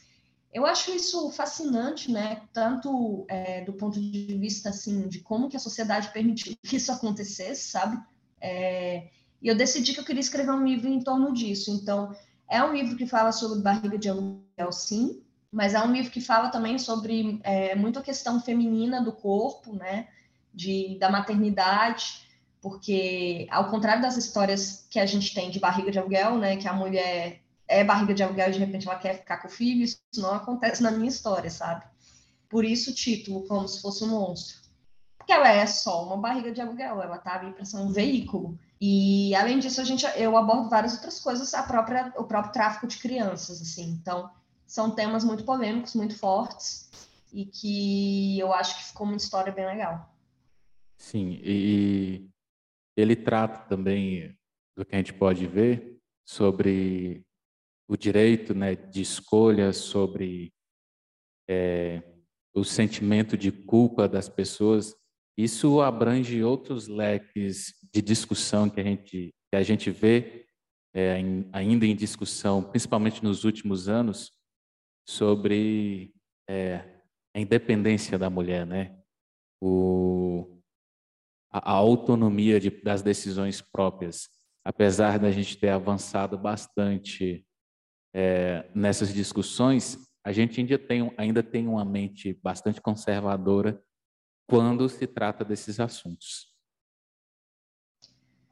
Eu 0.53 0.65
acho 0.65 0.91
isso 0.91 1.29
fascinante, 1.31 2.11
né? 2.11 2.41
Tanto 2.53 3.25
é, 3.27 3.63
do 3.65 3.73
ponto 3.73 3.99
de 3.99 4.37
vista 4.37 4.69
assim 4.69 5.07
de 5.07 5.19
como 5.19 5.49
que 5.49 5.57
a 5.57 5.59
sociedade 5.59 6.11
permitiu 6.13 6.55
que 6.63 6.77
isso 6.77 6.91
acontecesse, 6.91 7.69
sabe? 7.69 8.01
É, 8.39 9.09
e 9.41 9.47
eu 9.47 9.55
decidi 9.55 9.93
que 9.93 9.99
eu 9.99 10.05
queria 10.05 10.21
escrever 10.21 10.51
um 10.51 10.65
livro 10.65 10.87
em 10.87 11.01
torno 11.01 11.33
disso. 11.33 11.71
Então, 11.71 12.15
é 12.49 12.63
um 12.63 12.73
livro 12.73 12.95
que 12.95 13.05
fala 13.05 13.31
sobre 13.31 13.61
barriga 13.61 13.97
de 13.97 14.09
aluguel, 14.09 14.71
sim, 14.71 15.21
mas 15.51 15.73
é 15.73 15.81
um 15.81 15.91
livro 15.91 16.11
que 16.11 16.21
fala 16.21 16.49
também 16.49 16.79
sobre 16.79 17.39
é, 17.43 17.75
muito 17.75 17.99
a 17.99 18.03
questão 18.03 18.39
feminina 18.41 19.01
do 19.01 19.11
corpo, 19.11 19.73
né? 19.73 20.07
De, 20.57 20.97
da 20.99 21.09
maternidade, 21.09 22.27
porque 22.59 23.47
ao 23.51 23.69
contrário 23.69 24.01
das 24.01 24.17
histórias 24.17 24.87
que 24.89 24.99
a 24.99 25.05
gente 25.05 25.33
tem 25.33 25.51
de 25.51 25.59
barriga 25.59 25.91
de 25.91 25.99
aluguel, 25.99 26.37
né, 26.37 26.57
que 26.57 26.67
a 26.67 26.73
mulher 26.73 27.41
é 27.67 27.83
barriga 27.83 28.13
de 28.13 28.23
aluguel 28.23 28.49
e 28.49 28.53
de 28.53 28.59
repente 28.59 28.87
ela 28.87 28.97
quer 28.97 29.19
ficar 29.19 29.37
com 29.37 29.47
o 29.47 29.51
filho, 29.51 29.83
isso 29.83 29.99
não 30.15 30.33
acontece 30.33 30.81
na 30.81 30.89
minha 30.89 31.09
história, 31.09 31.49
sabe? 31.49 31.85
Por 32.49 32.65
isso 32.65 32.91
o 32.91 32.93
título, 32.93 33.47
como 33.47 33.67
se 33.67 33.81
fosse 33.81 34.03
um 34.03 34.07
monstro. 34.07 34.57
Porque 35.17 35.31
ela 35.31 35.49
é 35.49 35.65
só 35.67 36.05
uma 36.05 36.17
barriga 36.17 36.51
de 36.51 36.61
aluguel, 36.61 37.01
ela 37.01 37.17
tá 37.17 37.35
ali 37.35 37.51
para 37.51 37.65
ser 37.65 37.77
um 37.77 37.91
veículo. 37.91 38.57
E 38.79 39.35
além 39.35 39.59
disso, 39.59 39.81
a 39.81 39.83
gente 39.83 40.05
eu 40.15 40.37
abordo 40.37 40.69
várias 40.69 40.93
outras 40.93 41.19
coisas, 41.19 41.53
a 41.53 41.63
própria 41.63 42.13
o 42.17 42.23
próprio 42.23 42.53
tráfico 42.53 42.87
de 42.87 42.97
crianças, 42.97 43.61
assim. 43.61 43.89
Então, 44.01 44.29
são 44.65 44.91
temas 44.91 45.23
muito 45.23 45.43
polêmicos, 45.43 45.93
muito 45.93 46.17
fortes 46.17 46.89
e 47.33 47.45
que 47.45 48.39
eu 48.39 48.53
acho 48.53 48.77
que 48.77 48.85
ficou 48.85 49.05
uma 49.05 49.17
história 49.17 49.51
bem 49.51 49.65
legal. 49.65 50.09
Sim, 50.97 51.39
e 51.43 52.29
ele 52.95 53.15
trata 53.15 53.67
também 53.69 54.35
do 54.75 54.83
que 54.85 54.95
a 54.95 54.97
gente 54.97 55.13
pode 55.13 55.45
ver 55.45 55.99
sobre 56.25 57.23
o 57.87 57.95
direito 57.95 58.53
né, 58.53 58.75
de 58.75 59.01
escolha, 59.01 59.71
sobre 59.71 60.51
é, 61.47 62.03
o 62.53 62.63
sentimento 62.63 63.37
de 63.37 63.51
culpa 63.51 64.07
das 64.07 64.27
pessoas. 64.27 64.95
Isso 65.37 65.79
abrange 65.81 66.43
outros 66.43 66.87
leques 66.87 67.75
de 67.93 68.01
discussão 68.01 68.69
que 68.69 68.81
a 68.81 68.83
gente, 68.83 69.33
que 69.49 69.55
a 69.55 69.63
gente 69.63 69.91
vê 69.91 70.45
é, 70.93 71.21
ainda 71.53 71.85
em 71.85 71.95
discussão, 71.95 72.63
principalmente 72.63 73.23
nos 73.23 73.43
últimos 73.43 73.87
anos, 73.87 74.31
sobre 75.07 76.13
é, 76.49 77.01
a 77.35 77.39
independência 77.39 78.17
da 78.17 78.29
mulher, 78.29 78.65
né? 78.65 78.99
O, 79.61 80.56
a, 81.57 81.71
autonomia 81.71 82.59
de, 82.59 82.69
das 82.69 83.01
decisões 83.01 83.61
próprias. 83.61 84.29
Apesar 84.63 85.17
da 85.17 85.31
gente 85.31 85.57
ter 85.57 85.69
avançado 85.69 86.37
bastante 86.37 87.45
é, 88.13 88.69
nessas 88.75 89.13
discussões, 89.13 89.97
a 90.23 90.31
gente 90.31 90.59
ainda 90.59 90.77
tem, 90.77 91.13
ainda 91.17 91.41
tem 91.41 91.67
uma 91.67 91.85
mente 91.85 92.33
bastante 92.43 92.81
conservadora 92.81 93.81
quando 94.47 94.87
se 94.89 95.07
trata 95.07 95.45
desses 95.45 95.79
assuntos. 95.79 96.53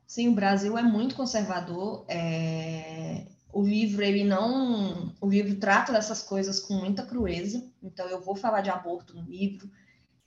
Sim, 0.08 0.30
o 0.30 0.34
Brasil 0.34 0.78
é 0.78 0.84
muito 0.84 1.15
conservador. 1.15 2.06
É... 2.08 3.28
O 3.52 3.62
livro 3.62 4.04
ele 4.04 4.24
não, 4.26 5.13
o 5.22 5.30
livro 5.30 5.58
trata 5.58 5.94
dessas 5.94 6.22
coisas 6.22 6.60
com 6.60 6.74
muita 6.74 7.06
crueza. 7.06 7.70
Então 7.82 8.08
eu 8.08 8.22
vou 8.22 8.36
falar 8.36 8.62
de 8.62 8.70
aborto 8.70 9.15
no 9.15 9.24
livro, 9.24 9.70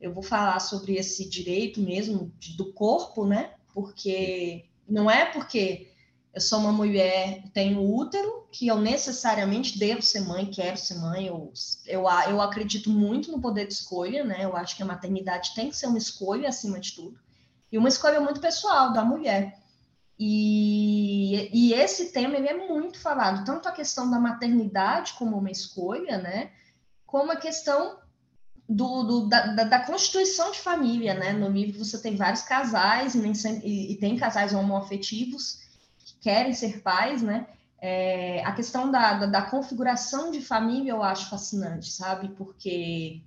eu 0.01 0.13
vou 0.13 0.23
falar 0.23 0.61
sobre 0.61 0.97
esse 0.97 1.29
direito 1.29 1.81
mesmo 1.81 2.33
do 2.57 2.73
corpo, 2.73 3.27
né? 3.27 3.55
Porque 3.75 4.67
não 4.89 5.11
é 5.11 5.27
porque 5.27 5.91
eu 6.35 6.41
sou 6.41 6.61
uma 6.61 6.73
mulher, 6.73 7.43
tenho 7.53 7.83
útero, 7.83 8.47
que 8.53 8.69
eu 8.69 8.79
necessariamente 8.79 9.79
devo 9.79 10.03
ser 10.03 10.21
mãe, 10.21 10.47
quero 10.47 10.77
ser 10.77 10.97
mãe. 10.97 11.27
Eu, 11.27 11.53
eu, 11.87 12.03
eu 12.29 12.41
acredito 12.41 12.91
muito 12.91 13.33
no 13.33 13.41
poder 13.41 13.67
de 13.67 13.73
escolha, 13.73 14.25
né? 14.25 14.45
Eu 14.45 14.57
acho 14.57 14.77
que 14.77 14.83
a 14.83 14.87
maternidade 14.87 15.55
tem 15.55 15.69
que 15.69 15.77
ser 15.77 15.87
uma 15.87 15.99
escolha 15.99 16.49
acima 16.49 16.79
de 16.79 16.95
tudo. 16.95 17.19
E 17.73 17.77
uma 17.77 17.89
escolha 17.89 18.21
muito 18.21 18.41
pessoal 18.41 18.93
da 18.93 19.05
mulher. 19.05 19.59
E, 20.19 21.51
e 21.53 21.73
esse 21.75 22.13
tema 22.13 22.37
ele 22.37 22.49
é 22.49 22.69
muito 22.69 22.99
falado, 23.01 23.45
tanto 23.45 23.69
a 23.69 23.73
questão 23.73 24.11
da 24.11 24.19
maternidade 24.19 25.15
como 25.15 25.37
uma 25.37 25.51
escolha, 25.51 26.19
né? 26.19 26.53
Como 27.07 27.31
a 27.31 27.37
questão 27.37 27.99
do, 28.69 29.03
do 29.03 29.29
da, 29.29 29.65
da, 29.65 29.81
constituição 29.81 30.53
de 30.53 30.59
família, 30.59 31.15
né? 31.15 31.33
No 31.33 31.49
livro 31.49 31.83
você 31.83 31.99
tem 31.99 32.17
vários 32.17 32.43
casais 32.43 33.15
e, 33.15 33.35
sempre, 33.35 33.67
e, 33.67 33.93
e 33.93 33.97
tem 33.97 34.17
casais 34.17 34.53
homoafetivos 34.53 35.61
que 36.05 36.15
querem 36.21 36.53
ser 36.53 36.83
pais, 36.83 37.23
né? 37.23 37.47
É, 37.81 38.45
a 38.45 38.53
questão 38.53 38.91
da, 38.91 39.15
da, 39.15 39.27
da, 39.27 39.43
configuração 39.43 40.31
de 40.31 40.43
família 40.43 40.91
eu 40.91 41.03
acho 41.03 41.31
fascinante, 41.31 41.91
sabe? 41.91 42.29
Porque 42.31 43.23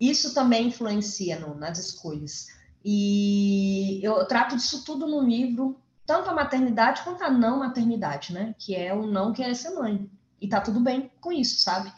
isso 0.00 0.34
também 0.34 0.66
influencia 0.66 1.38
no, 1.38 1.54
nas 1.54 1.78
escolhas. 1.78 2.48
E 2.84 4.00
eu 4.02 4.26
trato 4.26 4.56
disso 4.56 4.84
tudo 4.84 5.06
no 5.06 5.20
livro, 5.20 5.78
tanto 6.04 6.28
a 6.28 6.34
maternidade 6.34 7.02
quanto 7.02 7.22
a 7.22 7.30
não 7.30 7.60
maternidade, 7.60 8.32
né? 8.32 8.52
Que 8.58 8.74
é 8.74 8.92
o 8.92 9.06
não 9.06 9.32
querer 9.32 9.54
ser 9.54 9.70
mãe. 9.70 10.10
E 10.40 10.48
tá 10.48 10.60
tudo 10.60 10.80
bem 10.80 11.12
com 11.20 11.30
isso, 11.30 11.60
sabe? 11.60 11.92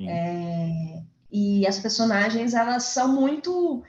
É, 0.00 1.02
e 1.30 1.66
as 1.66 1.78
personagens, 1.78 2.54
elas 2.54 2.84
são 2.84 3.08
muito. 3.08 3.82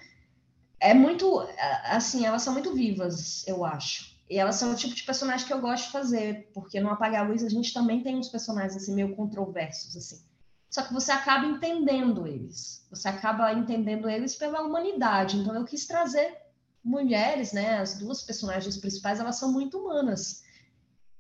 É 0.80 0.93
muito. 0.93 1.39
Assim, 1.86 2.25
elas 2.25 2.41
são 2.41 2.54
muito 2.54 2.73
vivas, 2.73 3.47
eu 3.47 3.65
acho. 3.65 4.17
E 4.30 4.38
elas 4.38 4.56
são 4.56 4.71
o 4.71 4.75
tipo 4.75 4.93
de 4.93 5.04
personagem 5.04 5.47
que 5.47 5.54
eu 5.54 5.60
gosto 5.62 5.86
de 5.86 5.91
fazer, 5.91 6.52
porque 6.54 6.80
no 6.80 6.89
Apagar 6.89 7.25
a 7.25 7.28
Luz 7.28 7.43
a 7.43 7.49
gente 7.49 7.73
também 7.73 8.04
tem 8.04 8.15
uns 8.15 8.30
personagens 8.30 8.75
assim, 8.75 8.93
meio 8.93 9.15
controversos, 9.15 9.97
assim. 9.97 10.23
Só 10.69 10.84
que 10.84 10.93
você 10.93 11.12
acaba 11.12 11.47
entendendo 11.47 12.28
eles. 12.28 12.86
Você 12.91 13.08
acaba 13.08 13.52
entendendo 13.54 14.08
eles 14.08 14.36
pela 14.36 14.62
humanidade. 14.62 15.38
Então 15.38 15.56
eu 15.56 15.65
quis 15.65 15.88
trazer 15.88 16.38
mulheres, 16.84 17.54
né? 17.54 17.80
As 17.80 17.97
duas 17.97 18.21
personagens 18.21 18.78
principais, 18.78 19.19
elas 19.19 19.38
são 19.38 19.52
muito 19.52 19.80
humanas. 19.80 20.43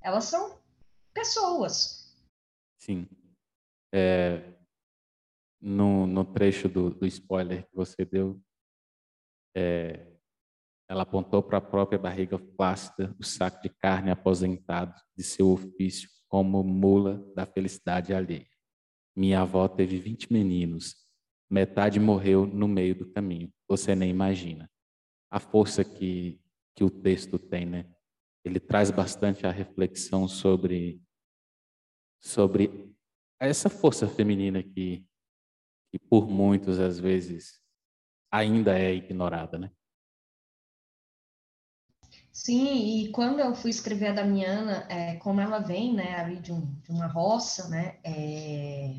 Elas 0.01 0.25
são 0.25 0.59
pessoas. 1.11 2.13
Sim. 2.77 3.07
É, 3.91 4.53
no, 5.61 6.07
no 6.07 6.23
trecho 6.25 6.69
do, 6.69 6.89
do 6.89 7.05
spoiler 7.05 7.67
que 7.67 7.75
você 7.75 8.05
deu, 8.05 8.41
é, 9.55 10.07
ela 10.87 11.03
apontou 11.03 11.43
para 11.43 11.59
a 11.59 11.61
própria 11.61 11.99
barriga 11.99 12.37
flácida 12.55 13.15
o 13.19 13.23
saco 13.23 13.61
de 13.61 13.69
carne 13.69 14.09
aposentado 14.09 14.99
de 15.15 15.23
seu 15.23 15.51
ofício 15.51 16.09
como 16.27 16.63
mula 16.63 17.23
da 17.35 17.45
felicidade 17.45 18.13
alheia. 18.13 18.47
Minha 19.15 19.41
avó 19.41 19.67
teve 19.67 19.99
20 19.99 20.31
meninos, 20.31 20.95
metade 21.49 21.99
morreu 21.99 22.45
no 22.45 22.67
meio 22.67 22.95
do 22.95 23.11
caminho. 23.11 23.51
Você 23.67 23.93
nem 23.95 24.09
imagina. 24.09 24.69
A 25.31 25.39
força 25.39 25.83
que, 25.83 26.39
que 26.75 26.83
o 26.83 26.89
texto 26.89 27.37
tem, 27.37 27.65
né? 27.65 27.85
Ele 28.43 28.59
traz 28.59 28.89
bastante 28.89 29.45
a 29.45 29.51
reflexão 29.51 30.27
sobre, 30.27 31.01
sobre 32.21 32.95
essa 33.39 33.69
força 33.69 34.07
feminina 34.07 34.63
que, 34.63 35.05
que 35.91 35.99
por 35.99 36.27
muitos 36.29 36.79
às 36.79 36.99
vezes 36.99 37.59
ainda 38.31 38.77
é 38.77 38.93
ignorada, 38.93 39.57
né? 39.57 39.71
Sim, 42.31 43.01
e 43.01 43.11
quando 43.11 43.39
eu 43.39 43.53
fui 43.53 43.69
escrever 43.69 44.07
a 44.07 44.13
Damiana, 44.13 44.85
é, 44.89 45.15
como 45.15 45.41
ela 45.41 45.59
vem, 45.59 45.93
né, 45.93 46.15
ali 46.15 46.39
de, 46.39 46.53
um, 46.53 46.61
de 46.81 46.89
uma 46.89 47.07
roça, 47.07 47.67
né, 47.67 47.97
é, 48.01 48.95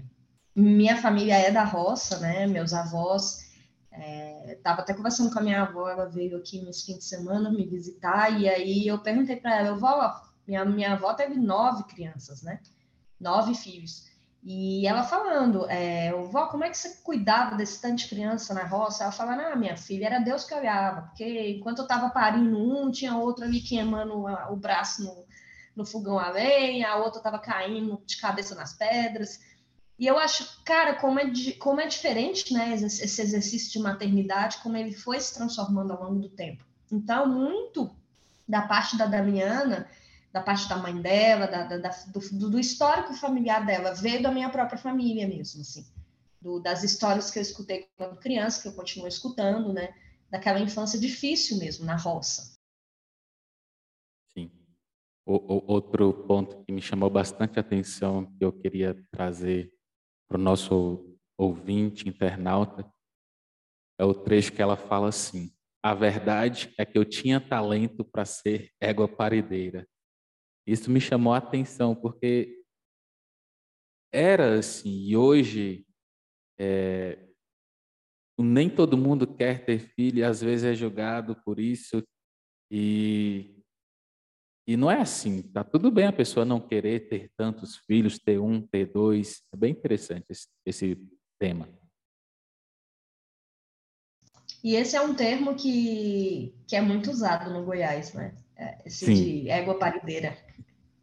minha 0.55 1.01
família 1.01 1.37
é 1.37 1.51
da 1.51 1.65
roça, 1.65 2.19
né, 2.21 2.47
meus 2.47 2.75
avós, 2.75 3.51
é, 3.93 4.59
até 4.63 4.93
conversando 4.93 5.33
com 5.33 5.39
a 5.39 5.43
minha 5.43 5.63
avó, 5.63 5.89
ela 5.89 6.07
veio 6.07 6.37
aqui 6.37 6.61
nos 6.61 6.83
fins 6.83 6.99
de 6.99 7.05
semana 7.05 7.51
me 7.51 7.65
visitar, 7.65 8.39
e 8.39 8.47
aí 8.47 8.87
eu 8.87 8.99
perguntei 8.99 9.37
para 9.37 9.57
ela, 9.59 9.75
vó, 9.75 10.21
minha, 10.47 10.63
minha 10.67 10.93
avó 10.93 11.15
teve 11.15 11.37
nove 11.37 11.85
crianças, 11.85 12.43
né, 12.43 12.61
nove 13.19 13.55
filhos, 13.55 14.10
e 14.43 14.87
ela 14.87 15.03
falando, 15.03 15.69
é, 15.69 16.13
vó, 16.13 16.47
como 16.47 16.65
é 16.65 16.71
que 16.71 16.79
você 16.79 16.97
cuidava 17.03 17.57
desse 17.57 17.81
tanto 17.81 17.97
de 17.97 18.09
criança 18.09 18.55
na 18.55 18.65
roça? 18.65 19.03
Ela 19.03 19.13
falava, 19.13 19.43
ah, 19.43 19.57
minha 19.57 19.77
filha, 19.77 20.07
era 20.07 20.19
Deus 20.19 20.45
que 20.45 20.55
olhava, 20.55 21.03
porque 21.03 21.57
enquanto 21.57 21.79
eu 21.79 21.83
estava 21.85 22.09
parindo 22.09 22.59
um, 22.59 22.91
tinha 22.91 23.17
outro 23.17 23.45
ali 23.45 23.61
queimando 23.61 24.25
o 24.51 24.57
braço 24.57 25.05
no, 25.05 25.27
no 25.77 25.85
fogão 25.85 26.19
a 26.19 26.31
lenha, 26.31 26.89
a 26.89 26.97
outra 26.97 27.19
estava 27.19 27.39
caindo 27.39 28.03
de 28.07 28.17
cabeça 28.17 28.55
nas 28.55 28.73
pedras. 28.73 29.41
E 29.99 30.07
eu 30.07 30.19
acho, 30.19 30.65
cara, 30.65 30.95
como 30.95 31.21
é, 31.21 31.31
como 31.59 31.83
é 31.83 31.87
diferente, 31.87 32.55
né, 32.55 32.73
esse 32.73 33.21
exercício 33.21 33.71
de 33.71 33.79
maternidade, 33.79 34.57
como 34.63 34.75
ele 34.75 34.95
foi 34.95 35.21
se 35.21 35.35
transformando 35.35 35.93
ao 35.93 36.05
longo 36.05 36.21
do 36.21 36.31
tempo. 36.31 36.65
Então, 36.91 37.27
muito 37.27 37.95
da 38.49 38.63
parte 38.63 38.97
da 38.97 39.05
Damiana 39.05 39.87
da 40.33 40.41
parte 40.41 40.69
da 40.69 40.77
mãe 40.77 41.01
dela, 41.01 41.47
da, 41.47 41.65
da, 41.65 41.79
da 41.79 41.91
do, 42.09 42.51
do, 42.51 42.59
histórico 42.59 43.15
familiar 43.15 43.67
dela, 43.67 43.95
veio 43.95 44.23
da 44.23 44.31
minha 44.31 44.49
própria 44.49 44.79
família 44.79 45.27
mesmo, 45.27 45.61
assim, 45.61 45.85
do, 46.41 46.61
das 46.61 46.85
histórias 46.85 47.31
que 47.31 47.39
eu 47.39 47.43
escutei 47.43 47.89
quando 47.97 48.19
criança, 48.19 48.63
que 48.63 48.69
eu 48.69 48.75
continuo 48.75 49.09
escutando, 49.09 49.73
né, 49.73 49.93
daquela 50.31 50.61
infância 50.61 50.99
difícil 50.99 51.59
mesmo, 51.59 51.85
na 51.85 51.97
roça. 51.97 52.57
Sim. 54.33 54.51
O, 55.27 55.35
o, 55.35 55.73
outro 55.73 56.13
ponto 56.13 56.65
que 56.65 56.73
me 56.73 56.81
chamou 56.81 57.11
bastante 57.11 57.59
atenção, 57.59 58.27
que 58.37 58.45
eu 58.45 58.53
queria 58.53 58.95
trazer 59.11 59.73
para 60.29 60.39
o 60.39 60.41
nosso 60.41 61.19
ouvinte, 61.37 62.09
internauta, 62.09 62.89
é 63.99 64.05
o 64.05 64.15
trecho 64.15 64.53
que 64.53 64.63
ela 64.63 64.77
fala 64.77 65.09
assim, 65.09 65.53
a 65.83 65.93
verdade 65.93 66.73
é 66.79 66.87
que 66.87 66.97
eu 66.97 67.05
tinha 67.05 67.41
talento 67.41 68.05
para 68.05 68.25
ser 68.25 68.71
égua 68.81 69.09
parideira, 69.09 69.87
isso 70.67 70.91
me 70.91 71.01
chamou 71.01 71.33
a 71.33 71.39
atenção, 71.39 71.95
porque 71.95 72.63
era 74.13 74.59
assim, 74.59 75.07
e 75.07 75.17
hoje 75.17 75.87
é, 76.59 77.29
nem 78.39 78.69
todo 78.69 78.97
mundo 78.97 79.27
quer 79.27 79.65
ter 79.65 79.79
filho, 79.79 80.27
às 80.27 80.41
vezes 80.41 80.65
é 80.65 80.75
julgado 80.75 81.37
por 81.45 81.61
isso, 81.61 82.03
e, 82.71 83.63
e 84.67 84.77
não 84.77 84.91
é 84.91 85.01
assim, 85.01 85.43
tá 85.43 85.65
tudo 85.65 85.91
bem 85.91 86.07
a 86.07 86.13
pessoa 86.13 86.45
não 86.45 86.61
querer 86.61 87.09
ter 87.09 87.31
tantos 87.37 87.77
filhos, 87.77 88.19
ter 88.19 88.39
um, 88.39 88.61
ter 88.67 88.87
dois, 88.87 89.43
é 89.53 89.57
bem 89.57 89.73
interessante 89.73 90.27
esse, 90.31 90.49
esse 90.67 91.09
tema. 91.39 91.69
E 94.63 94.75
esse 94.75 94.95
é 94.95 95.01
um 95.01 95.15
termo 95.15 95.55
que, 95.55 96.55
que 96.69 96.77
é 96.77 96.83
muito 96.83 97.11
usado 97.11 97.51
no 97.51 97.65
Goiás, 97.65 98.13
né? 98.13 98.37
É, 98.61 98.77
esse 98.85 99.07
Sim. 99.07 99.15
de 99.15 99.49
égua 99.49 99.79
parideira. 99.79 100.37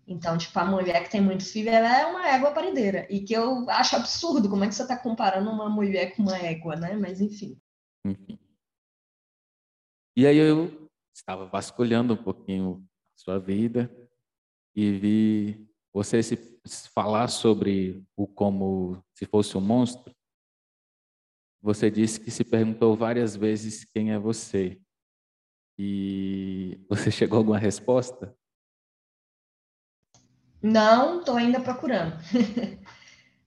Então, 0.07 0.37
tipo, 0.37 0.57
a 0.59 0.63
mulher 0.63 1.03
que 1.03 1.09
tem 1.09 1.19
muito 1.19 1.43
filho, 1.43 1.69
ela 1.69 1.99
é 1.99 2.05
uma 2.05 2.27
égua 2.27 2.51
parideira. 2.51 3.07
E 3.09 3.21
que 3.21 3.33
eu 3.33 3.67
acho 3.67 3.95
absurdo 3.95 4.47
como 4.47 4.63
é 4.63 4.67
que 4.67 4.75
você 4.75 4.83
está 4.83 4.95
comparando 4.95 5.49
uma 5.49 5.67
mulher 5.67 6.15
com 6.15 6.21
uma 6.21 6.37
égua, 6.37 6.75
né? 6.75 6.95
Mas 6.95 7.19
enfim. 7.19 7.59
Enfim. 8.05 8.37
E 10.15 10.27
aí 10.27 10.37
eu 10.37 10.87
estava 11.13 11.47
vasculhando 11.47 12.13
um 12.13 12.23
pouquinho 12.23 12.87
a 13.15 13.19
sua 13.19 13.39
vida 13.39 13.91
e 14.75 14.91
vi 14.91 15.67
você 15.91 16.21
se 16.21 16.37
falar 16.93 17.27
sobre 17.27 18.05
o 18.15 18.27
como 18.27 19.03
se 19.15 19.25
fosse 19.25 19.57
um 19.57 19.61
monstro. 19.61 20.15
Você 21.59 21.89
disse 21.89 22.19
que 22.19 22.29
se 22.29 22.43
perguntou 22.43 22.95
várias 22.95 23.35
vezes 23.35 23.83
quem 23.83 24.11
é 24.11 24.19
você. 24.19 24.79
E 25.77 26.79
você 26.89 27.11
chegou 27.11 27.37
a 27.37 27.39
alguma 27.39 27.59
resposta? 27.59 28.35
Não, 30.61 31.19
estou 31.19 31.35
ainda 31.35 31.59
procurando. 31.59 32.17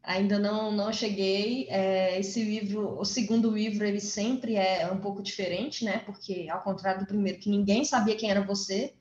ainda 0.03 0.39
não, 0.39 0.71
não 0.71 0.93
cheguei. 0.93 1.67
É, 1.69 2.19
esse 2.21 2.43
livro, 2.43 2.99
o 2.99 3.05
segundo 3.05 3.51
livro, 3.51 3.85
ele 3.85 4.01
sempre 4.01 4.55
é 4.55 4.91
um 4.91 4.99
pouco 4.99 5.23
diferente, 5.23 5.85
né? 5.85 5.99
Porque, 5.99 6.49
ao 6.49 6.63
contrário 6.63 7.01
do 7.01 7.07
primeiro, 7.07 7.39
que 7.39 7.51
ninguém 7.51 7.85
sabia 7.85 8.17
quem 8.17 8.31
era 8.31 8.43
você, 8.43 8.95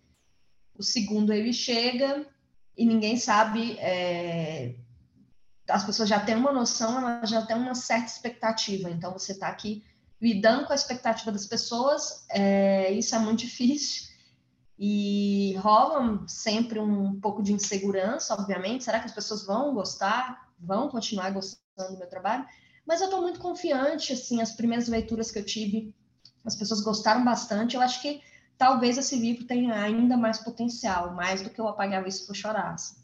o 0.76 0.82
segundo 0.82 1.32
ele 1.32 1.54
chega 1.54 2.26
e 2.76 2.86
ninguém 2.86 3.16
sabe. 3.16 3.78
É, 3.80 4.76
as 5.70 5.84
pessoas 5.84 6.10
já 6.10 6.20
têm 6.20 6.36
uma 6.36 6.52
noção, 6.52 6.98
elas 6.98 7.30
já 7.30 7.46
têm 7.46 7.56
uma 7.56 7.76
certa 7.76 8.08
expectativa. 8.08 8.90
Então, 8.90 9.14
você 9.14 9.34
está 9.34 9.48
aqui 9.50 9.84
lidando 10.22 10.66
com 10.66 10.74
a 10.74 10.76
expectativa 10.76 11.32
das 11.32 11.46
pessoas, 11.46 12.26
é, 12.30 12.92
isso 12.92 13.16
é 13.16 13.20
muito 13.20 13.40
difícil. 13.46 14.10
E 14.78 15.56
rola 15.58 16.24
sempre 16.26 16.80
um 16.80 17.20
pouco 17.20 17.44
de 17.44 17.52
insegurança, 17.52 18.34
obviamente. 18.34 18.86
Será 18.86 19.00
que 19.00 19.08
as 19.08 19.14
pessoas 19.14 19.46
vão 19.46 19.74
gostar? 19.74 20.50
Vão 20.58 20.88
continuar 20.88 21.32
gostando 21.32 21.94
do 21.94 21.98
meu 21.98 22.08
trabalho? 22.08 22.46
Mas 22.86 23.02
eu 23.02 23.06
estou 23.06 23.22
muito 23.22 23.40
confiante, 23.40 24.14
assim, 24.14 24.42
as 24.42 24.54
primeiras 24.54 24.88
leituras 24.88 25.32
que 25.32 25.38
eu 25.38 25.46
tive, 25.46 25.94
as 26.46 26.56
pessoas 26.56 26.82
gostaram 26.82 27.26
bastante. 27.26 27.76
Eu 27.76 27.82
acho 27.82 28.02
que 28.02 28.22
talvez 28.58 28.98
esse 28.98 29.16
livro 29.18 29.46
tenha 29.46 29.76
ainda 29.76 30.16
mais 30.16 30.40
potencial, 30.40 31.14
mais 31.14 31.42
do 31.42 31.50
que 31.50 31.60
eu 31.60 31.68
apagar 31.68 32.08
isso 32.08 32.26
por 32.26 32.36
chorar. 32.36 32.74
Assim. 32.74 32.96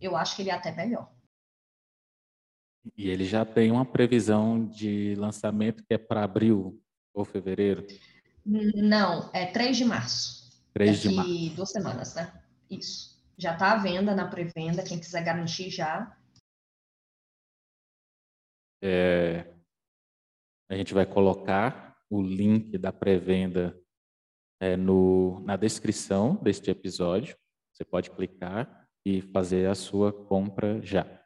Eu 0.00 0.16
acho 0.16 0.36
que 0.36 0.42
ele 0.42 0.50
é 0.50 0.54
até 0.54 0.72
melhor. 0.72 1.10
E 2.96 3.08
ele 3.08 3.24
já 3.24 3.44
tem 3.44 3.70
uma 3.70 3.84
previsão 3.84 4.66
de 4.66 5.14
lançamento 5.16 5.82
que 5.84 5.94
é 5.94 5.98
para 5.98 6.24
abril 6.24 6.80
ou 7.14 7.24
fevereiro? 7.24 7.86
Não, 8.44 9.30
é 9.32 9.46
3 9.46 9.76
de 9.76 9.84
março. 9.84 10.62
3 10.74 11.00
de 11.00 11.14
março. 11.14 11.54
duas 11.54 11.70
semanas, 11.70 12.14
né? 12.14 12.42
Isso. 12.68 13.14
Já 13.38 13.54
está 13.54 13.72
à 13.72 13.76
venda 13.76 14.14
na 14.14 14.28
pré-venda, 14.28 14.84
quem 14.84 14.98
quiser 14.98 15.24
garantir 15.24 15.70
já. 15.70 16.16
É, 18.82 19.54
a 20.68 20.76
gente 20.76 20.92
vai 20.92 21.06
colocar 21.06 21.96
o 22.10 22.22
link 22.22 22.76
da 22.76 22.92
pré-venda 22.92 23.78
é, 24.60 24.76
no, 24.76 25.40
na 25.40 25.56
descrição 25.56 26.36
deste 26.36 26.70
episódio. 26.70 27.36
Você 27.72 27.84
pode 27.84 28.10
clicar 28.10 28.86
e 29.04 29.20
fazer 29.20 29.68
a 29.68 29.74
sua 29.74 30.12
compra 30.12 30.80
já. 30.82 31.23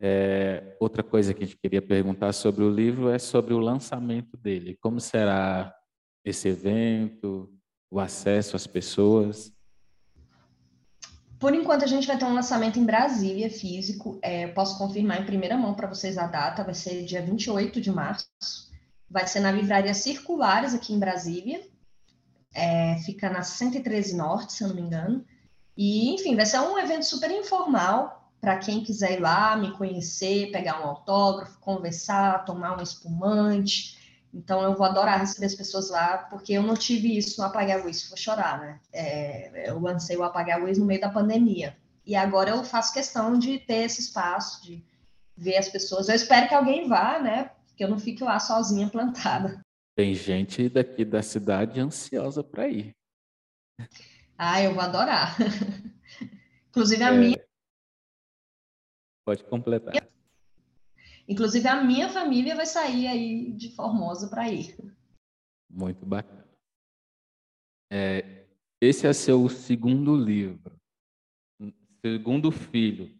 É, 0.00 0.76
outra 0.78 1.02
coisa 1.02 1.32
que 1.32 1.42
a 1.42 1.46
gente 1.46 1.58
queria 1.58 1.80
perguntar 1.80 2.32
sobre 2.32 2.62
o 2.62 2.70
livro 2.70 3.08
é 3.08 3.18
sobre 3.18 3.54
o 3.54 3.58
lançamento 3.58 4.36
dele. 4.36 4.76
Como 4.80 5.00
será 5.00 5.74
esse 6.24 6.48
evento? 6.48 7.52
o 7.90 8.00
acesso 8.00 8.56
às 8.56 8.66
pessoas? 8.66 9.52
Por 11.38 11.54
enquanto, 11.54 11.84
a 11.84 11.86
gente 11.86 12.06
vai 12.06 12.18
ter 12.18 12.24
um 12.24 12.34
lançamento 12.34 12.78
em 12.78 12.84
Brasília, 12.84 13.50
físico. 13.50 14.18
É, 14.22 14.46
posso 14.48 14.78
confirmar 14.78 15.20
em 15.20 15.26
primeira 15.26 15.56
mão 15.56 15.74
para 15.74 15.86
vocês 15.86 16.16
a 16.16 16.26
data, 16.26 16.64
vai 16.64 16.74
ser 16.74 17.04
dia 17.04 17.22
28 17.22 17.80
de 17.80 17.90
março. 17.90 18.26
Vai 19.08 19.26
ser 19.26 19.40
na 19.40 19.52
Livraria 19.52 19.94
Circulares, 19.94 20.74
aqui 20.74 20.92
em 20.92 20.98
Brasília. 20.98 21.60
É, 22.54 22.96
fica 23.04 23.28
na 23.28 23.42
113 23.42 24.16
Norte, 24.16 24.54
se 24.54 24.64
eu 24.64 24.68
não 24.68 24.74
me 24.74 24.82
engano. 24.82 25.24
E, 25.76 26.14
enfim, 26.14 26.34
vai 26.34 26.46
ser 26.46 26.58
um 26.60 26.78
evento 26.78 27.04
super 27.04 27.30
informal 27.30 28.15
para 28.40 28.58
quem 28.58 28.82
quiser 28.82 29.18
ir 29.18 29.20
lá, 29.20 29.56
me 29.56 29.72
conhecer, 29.72 30.50
pegar 30.52 30.80
um 30.80 30.88
autógrafo, 30.88 31.58
conversar, 31.60 32.44
tomar 32.44 32.78
um 32.78 32.82
espumante, 32.82 33.96
então, 34.36 34.62
eu 34.62 34.74
vou 34.74 34.84
adorar 34.84 35.18
receber 35.18 35.46
as 35.46 35.54
pessoas 35.54 35.88
lá, 35.88 36.18
porque 36.18 36.52
eu 36.52 36.62
não 36.62 36.74
tive 36.74 37.16
isso 37.16 37.40
no 37.40 37.46
Apagar 37.46 37.82
Luz, 37.82 38.06
vou 38.06 38.18
chorar, 38.18 38.60
né? 38.60 38.80
É, 38.92 39.70
eu 39.70 39.80
lancei 39.80 40.14
o 40.14 40.22
Apagar 40.22 40.60
Luz 40.60 40.76
no 40.76 40.84
meio 40.84 41.00
da 41.00 41.08
pandemia. 41.08 41.74
E 42.04 42.14
agora 42.14 42.50
eu 42.50 42.62
faço 42.62 42.92
questão 42.92 43.38
de 43.38 43.58
ter 43.58 43.84
esse 43.84 44.02
espaço, 44.02 44.62
de 44.62 44.84
ver 45.34 45.56
as 45.56 45.70
pessoas. 45.70 46.10
Eu 46.10 46.14
espero 46.14 46.48
que 46.48 46.54
alguém 46.54 46.86
vá, 46.86 47.18
né? 47.18 47.50
Que 47.76 47.84
eu 47.84 47.88
não 47.88 47.98
fique 47.98 48.22
lá 48.22 48.38
sozinha 48.38 48.88
plantada. 48.92 49.58
Tem 49.96 50.14
gente 50.14 50.68
daqui 50.68 51.02
da 51.02 51.22
cidade 51.22 51.80
ansiosa 51.80 52.44
para 52.44 52.68
ir. 52.68 52.90
Ah, 54.36 54.60
eu 54.60 54.74
vou 54.74 54.82
adorar. 54.82 55.34
Inclusive 56.68 57.02
a 57.02 57.14
é... 57.14 57.16
minha. 57.16 57.45
Pode 59.26 59.42
completar. 59.42 59.92
Inclusive, 61.28 61.66
a 61.66 61.82
minha 61.82 62.08
família 62.08 62.54
vai 62.54 62.64
sair 62.64 63.08
aí 63.08 63.52
de 63.52 63.74
Formosa 63.74 64.28
para 64.28 64.48
ir. 64.48 64.76
Muito 65.68 66.06
bacana. 66.06 66.46
É, 67.92 68.46
esse 68.80 69.04
é 69.04 69.12
seu 69.12 69.48
segundo 69.48 70.16
livro, 70.16 70.80
segundo 72.04 72.52
filho. 72.52 73.18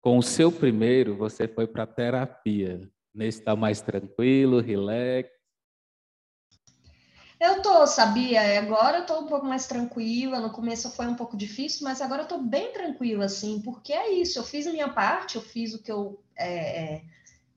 Com 0.00 0.18
o 0.18 0.22
seu 0.22 0.52
primeiro, 0.52 1.16
você 1.16 1.48
foi 1.48 1.66
para 1.66 1.84
terapia. 1.84 2.88
Nesse 3.12 3.40
está 3.40 3.56
mais 3.56 3.82
tranquilo, 3.82 4.60
relax. 4.60 5.30
Eu 7.40 7.62
tô, 7.62 7.86
sabia? 7.86 8.58
Agora 8.60 8.98
eu 8.98 9.06
tô 9.06 9.18
um 9.20 9.26
pouco 9.26 9.46
mais 9.46 9.66
tranquila. 9.66 10.38
No 10.40 10.50
começo 10.50 10.90
foi 10.90 11.06
um 11.06 11.14
pouco 11.14 11.36
difícil, 11.36 11.84
mas 11.84 12.00
agora 12.02 12.22
eu 12.22 12.28
tô 12.28 12.38
bem 12.38 12.72
tranquila, 12.72 13.24
assim, 13.24 13.60
porque 13.62 13.92
é 13.92 14.12
isso. 14.12 14.38
Eu 14.38 14.44
fiz 14.44 14.66
a 14.66 14.72
minha 14.72 14.88
parte, 14.90 15.36
eu 15.36 15.42
fiz 15.42 15.72
o 15.74 15.82
que 15.82 15.90
eu, 15.90 16.22
é, 16.36 16.96
é 16.96 17.04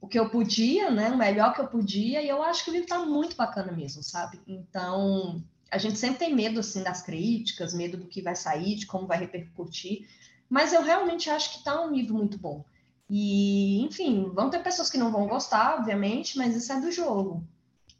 o 0.01 0.07
que 0.07 0.17
eu 0.19 0.29
podia, 0.29 0.89
né? 0.89 1.09
O 1.11 1.17
melhor 1.17 1.53
que 1.53 1.61
eu 1.61 1.67
podia, 1.67 2.21
e 2.21 2.29
eu 2.29 2.41
acho 2.43 2.63
que 2.63 2.71
o 2.71 2.73
livro 2.73 2.87
tá 2.87 2.99
muito 3.05 3.35
bacana 3.35 3.71
mesmo, 3.73 4.01
sabe? 4.03 4.39
Então, 4.47 5.43
a 5.71 5.77
gente 5.77 5.97
sempre 5.99 6.19
tem 6.19 6.35
medo, 6.35 6.59
assim, 6.61 6.83
das 6.83 7.01
críticas, 7.01 7.73
medo 7.73 7.97
do 7.97 8.07
que 8.07 8.21
vai 8.21 8.35
sair, 8.35 8.75
de 8.75 8.85
como 8.85 9.07
vai 9.07 9.17
repercutir, 9.19 10.07
mas 10.49 10.73
eu 10.73 10.81
realmente 10.83 11.29
acho 11.29 11.57
que 11.57 11.63
tá 11.63 11.81
um 11.81 11.91
livro 11.93 12.15
muito 12.15 12.37
bom. 12.37 12.65
E, 13.09 13.81
enfim, 13.83 14.29
vão 14.33 14.49
ter 14.49 14.63
pessoas 14.63 14.89
que 14.89 14.97
não 14.97 15.11
vão 15.11 15.27
gostar, 15.27 15.75
obviamente, 15.79 16.37
mas 16.37 16.55
isso 16.55 16.71
é 16.71 16.79
do 16.81 16.91
jogo. 16.91 17.45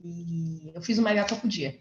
E 0.04 0.72
eu 0.76 0.82
fiz 0.82 0.98
o 0.98 1.02
melhor 1.02 1.26
que 1.26 1.34
eu 1.34 1.40
podia. 1.40 1.80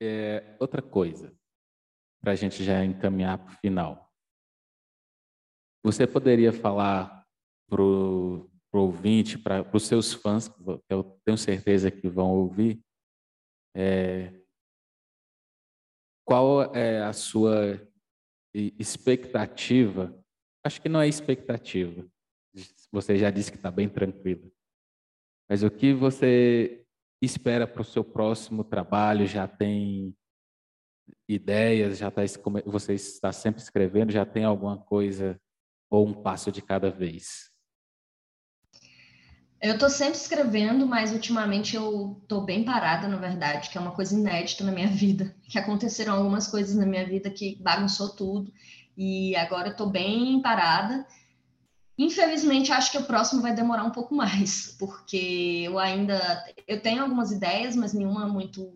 É, 0.00 0.56
outra 0.60 0.82
coisa, 0.82 1.34
para 2.20 2.32
a 2.32 2.34
gente 2.34 2.62
já 2.62 2.84
encaminhar 2.84 3.38
para 3.38 3.52
o 3.52 3.56
final. 3.56 4.12
Você 5.82 6.06
poderia 6.06 6.52
falar 6.52 7.26
para 7.68 7.82
o 7.82 8.50
ouvinte, 8.72 9.38
para 9.38 9.64
os 9.74 9.86
seus 9.86 10.12
fãs, 10.12 10.48
que 10.48 10.54
eu 10.90 11.02
tenho 11.24 11.38
certeza 11.38 11.90
que 11.90 12.08
vão 12.08 12.30
ouvir, 12.30 12.80
é, 13.74 14.38
qual 16.26 16.74
é 16.74 17.02
a 17.02 17.12
sua 17.12 17.80
expectativa? 18.52 20.14
Acho 20.62 20.82
que 20.82 20.88
não 20.88 21.00
é 21.00 21.08
expectativa, 21.08 22.06
você 22.90 23.16
já 23.16 23.30
disse 23.30 23.50
que 23.50 23.56
está 23.56 23.70
bem 23.70 23.88
tranquila. 23.88 24.50
Mas 25.48 25.62
o 25.62 25.70
que 25.70 25.92
você 25.92 26.84
espera 27.22 27.66
para 27.66 27.82
o 27.82 27.84
seu 27.84 28.04
próximo 28.04 28.62
trabalho? 28.62 29.26
Já 29.26 29.48
tem 29.48 30.14
ideias? 31.28 31.98
Já 31.98 32.08
está, 32.08 32.22
você 32.66 32.94
está 32.94 33.32
sempre 33.32 33.62
escrevendo? 33.62 34.12
Já 34.12 34.26
tem 34.26 34.44
alguma 34.44 34.76
coisa 34.76 35.40
ou 35.90 36.06
um 36.06 36.14
passo 36.14 36.52
de 36.52 36.60
cada 36.60 36.90
vez? 36.90 37.50
Eu 39.60 39.74
estou 39.74 39.90
sempre 39.90 40.16
escrevendo, 40.16 40.86
mas 40.86 41.12
ultimamente 41.12 41.74
eu 41.74 42.20
estou 42.22 42.44
bem 42.44 42.64
parada, 42.64 43.08
na 43.08 43.16
verdade, 43.16 43.68
que 43.70 43.76
é 43.76 43.80
uma 43.80 43.90
coisa 43.90 44.14
inédita 44.14 44.62
na 44.62 44.70
minha 44.70 44.86
vida. 44.88 45.34
Que 45.42 45.58
aconteceram 45.58 46.14
algumas 46.14 46.46
coisas 46.46 46.76
na 46.76 46.86
minha 46.86 47.04
vida 47.04 47.28
que 47.30 47.60
bagunçou 47.60 48.14
tudo. 48.14 48.52
E 48.96 49.34
agora 49.36 49.68
eu 49.68 49.72
estou 49.72 49.90
bem 49.90 50.40
parada. 50.40 51.04
Infelizmente, 51.98 52.70
acho 52.70 52.92
que 52.92 52.98
o 52.98 53.04
próximo 53.04 53.42
vai 53.42 53.52
demorar 53.52 53.82
um 53.82 53.90
pouco 53.90 54.14
mais, 54.14 54.76
porque 54.78 55.62
eu 55.64 55.80
ainda 55.80 56.44
eu 56.66 56.80
tenho 56.80 57.02
algumas 57.02 57.32
ideias, 57.32 57.74
mas 57.74 57.92
nenhuma 57.92 58.28
muito 58.28 58.72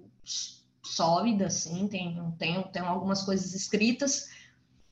sólida, 0.82 1.46
assim. 1.46 1.87
Tenho, 1.87 2.35
tenho, 2.37 2.64
tenho 2.64 2.87
algumas 2.87 3.22
coisas 3.22 3.54
escritas, 3.54 4.28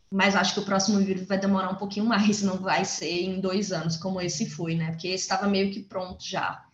mas 0.08 0.36
acho 0.36 0.54
que 0.54 0.60
o 0.60 0.64
próximo 0.64 1.00
livro 1.00 1.26
vai 1.26 1.40
demorar 1.40 1.70
um 1.70 1.76
pouquinho 1.76 2.06
mais, 2.06 2.40
não 2.42 2.58
vai 2.58 2.84
ser 2.84 3.24
em 3.24 3.40
dois 3.40 3.72
anos, 3.72 3.96
como 3.96 4.20
esse 4.20 4.48
foi, 4.48 4.76
né? 4.76 4.92
Porque 4.92 5.08
esse 5.08 5.24
estava 5.24 5.48
meio 5.48 5.72
que 5.72 5.80
pronto 5.80 6.24
já. 6.24 6.64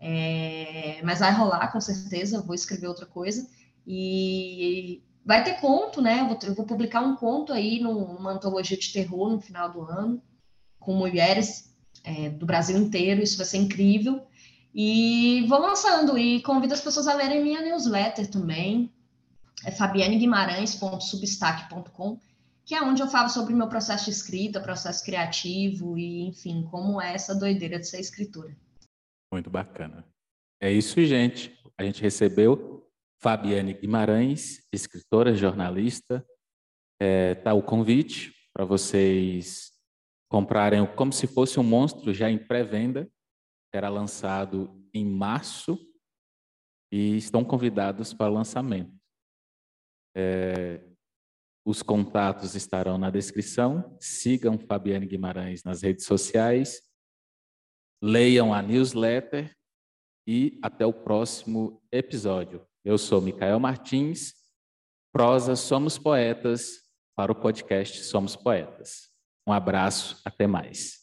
É, 0.00 1.00
mas 1.04 1.20
vai 1.20 1.32
rolar, 1.32 1.70
com 1.70 1.80
certeza, 1.80 2.40
vou 2.40 2.54
escrever 2.54 2.86
outra 2.88 3.04
coisa. 3.04 3.46
E 3.86 5.02
vai 5.26 5.44
ter 5.44 5.60
conto, 5.60 6.00
né? 6.00 6.20
Eu 6.20 6.28
vou, 6.28 6.38
eu 6.44 6.54
vou 6.54 6.64
publicar 6.66 7.02
um 7.02 7.16
conto 7.16 7.52
aí 7.52 7.80
numa 7.80 8.32
antologia 8.32 8.78
de 8.78 8.92
terror 8.92 9.30
no 9.30 9.40
final 9.40 9.70
do 9.70 9.82
ano 9.82 10.22
com 10.84 10.94
mulheres 10.94 11.72
é, 12.04 12.30
do 12.30 12.46
Brasil 12.46 12.76
inteiro, 12.76 13.22
isso 13.22 13.36
vai 13.36 13.46
ser 13.46 13.58
incrível. 13.58 14.26
E 14.74 15.44
vou 15.48 15.60
lançando 15.60 16.18
e 16.18 16.42
convido 16.42 16.74
as 16.74 16.80
pessoas 16.80 17.06
a 17.06 17.14
lerem 17.14 17.40
minha 17.42 17.60
newsletter 17.60 18.28
também, 18.30 18.90
é 19.64 19.70
fabianeguimarães.substack.com, 19.70 22.18
que 22.64 22.74
é 22.74 22.82
onde 22.82 23.02
eu 23.02 23.08
falo 23.08 23.28
sobre 23.28 23.52
meu 23.54 23.68
processo 23.68 24.06
de 24.06 24.12
escrita, 24.12 24.58
processo 24.60 25.04
criativo 25.04 25.98
e, 25.98 26.28
enfim, 26.28 26.66
como 26.70 26.98
é 27.00 27.14
essa 27.14 27.34
doideira 27.34 27.78
de 27.78 27.86
ser 27.86 28.00
escritora. 28.00 28.56
Muito 29.32 29.50
bacana. 29.50 30.04
É 30.60 30.72
isso, 30.72 31.00
gente. 31.04 31.56
A 31.76 31.84
gente 31.84 32.00
recebeu 32.02 32.88
Fabiane 33.20 33.74
Guimarães, 33.74 34.62
escritora, 34.72 35.34
jornalista. 35.34 36.24
É, 37.00 37.34
tá 37.36 37.52
o 37.52 37.62
convite 37.62 38.32
para 38.52 38.64
vocês 38.64 39.71
comprarem 40.32 40.86
como 40.96 41.12
se 41.12 41.26
fosse 41.26 41.60
um 41.60 41.62
monstro 41.62 42.14
já 42.14 42.30
em 42.30 42.38
pré-venda. 42.38 43.06
Será 43.70 43.90
lançado 43.90 44.82
em 44.94 45.04
março 45.04 45.78
e 46.90 47.18
estão 47.18 47.44
convidados 47.44 48.14
para 48.14 48.30
o 48.30 48.34
lançamento. 48.34 48.96
É, 50.16 50.82
os 51.66 51.82
contatos 51.82 52.54
estarão 52.54 52.96
na 52.96 53.10
descrição. 53.10 53.94
Sigam 54.00 54.58
Fabiane 54.58 55.06
Guimarães 55.06 55.62
nas 55.64 55.82
redes 55.82 56.06
sociais. 56.06 56.80
Leiam 58.02 58.54
a 58.54 58.62
newsletter 58.62 59.54
e 60.26 60.58
até 60.62 60.86
o 60.86 60.94
próximo 60.94 61.82
episódio. 61.92 62.66
Eu 62.82 62.96
sou 62.96 63.20
Micael 63.20 63.60
Martins, 63.60 64.32
prosa 65.12 65.54
Somos 65.56 65.98
Poetas, 65.98 66.88
para 67.14 67.30
o 67.30 67.34
podcast 67.34 68.02
Somos 68.04 68.34
Poetas. 68.34 69.11
Um 69.46 69.52
abraço, 69.52 70.20
até 70.24 70.46
mais. 70.46 71.01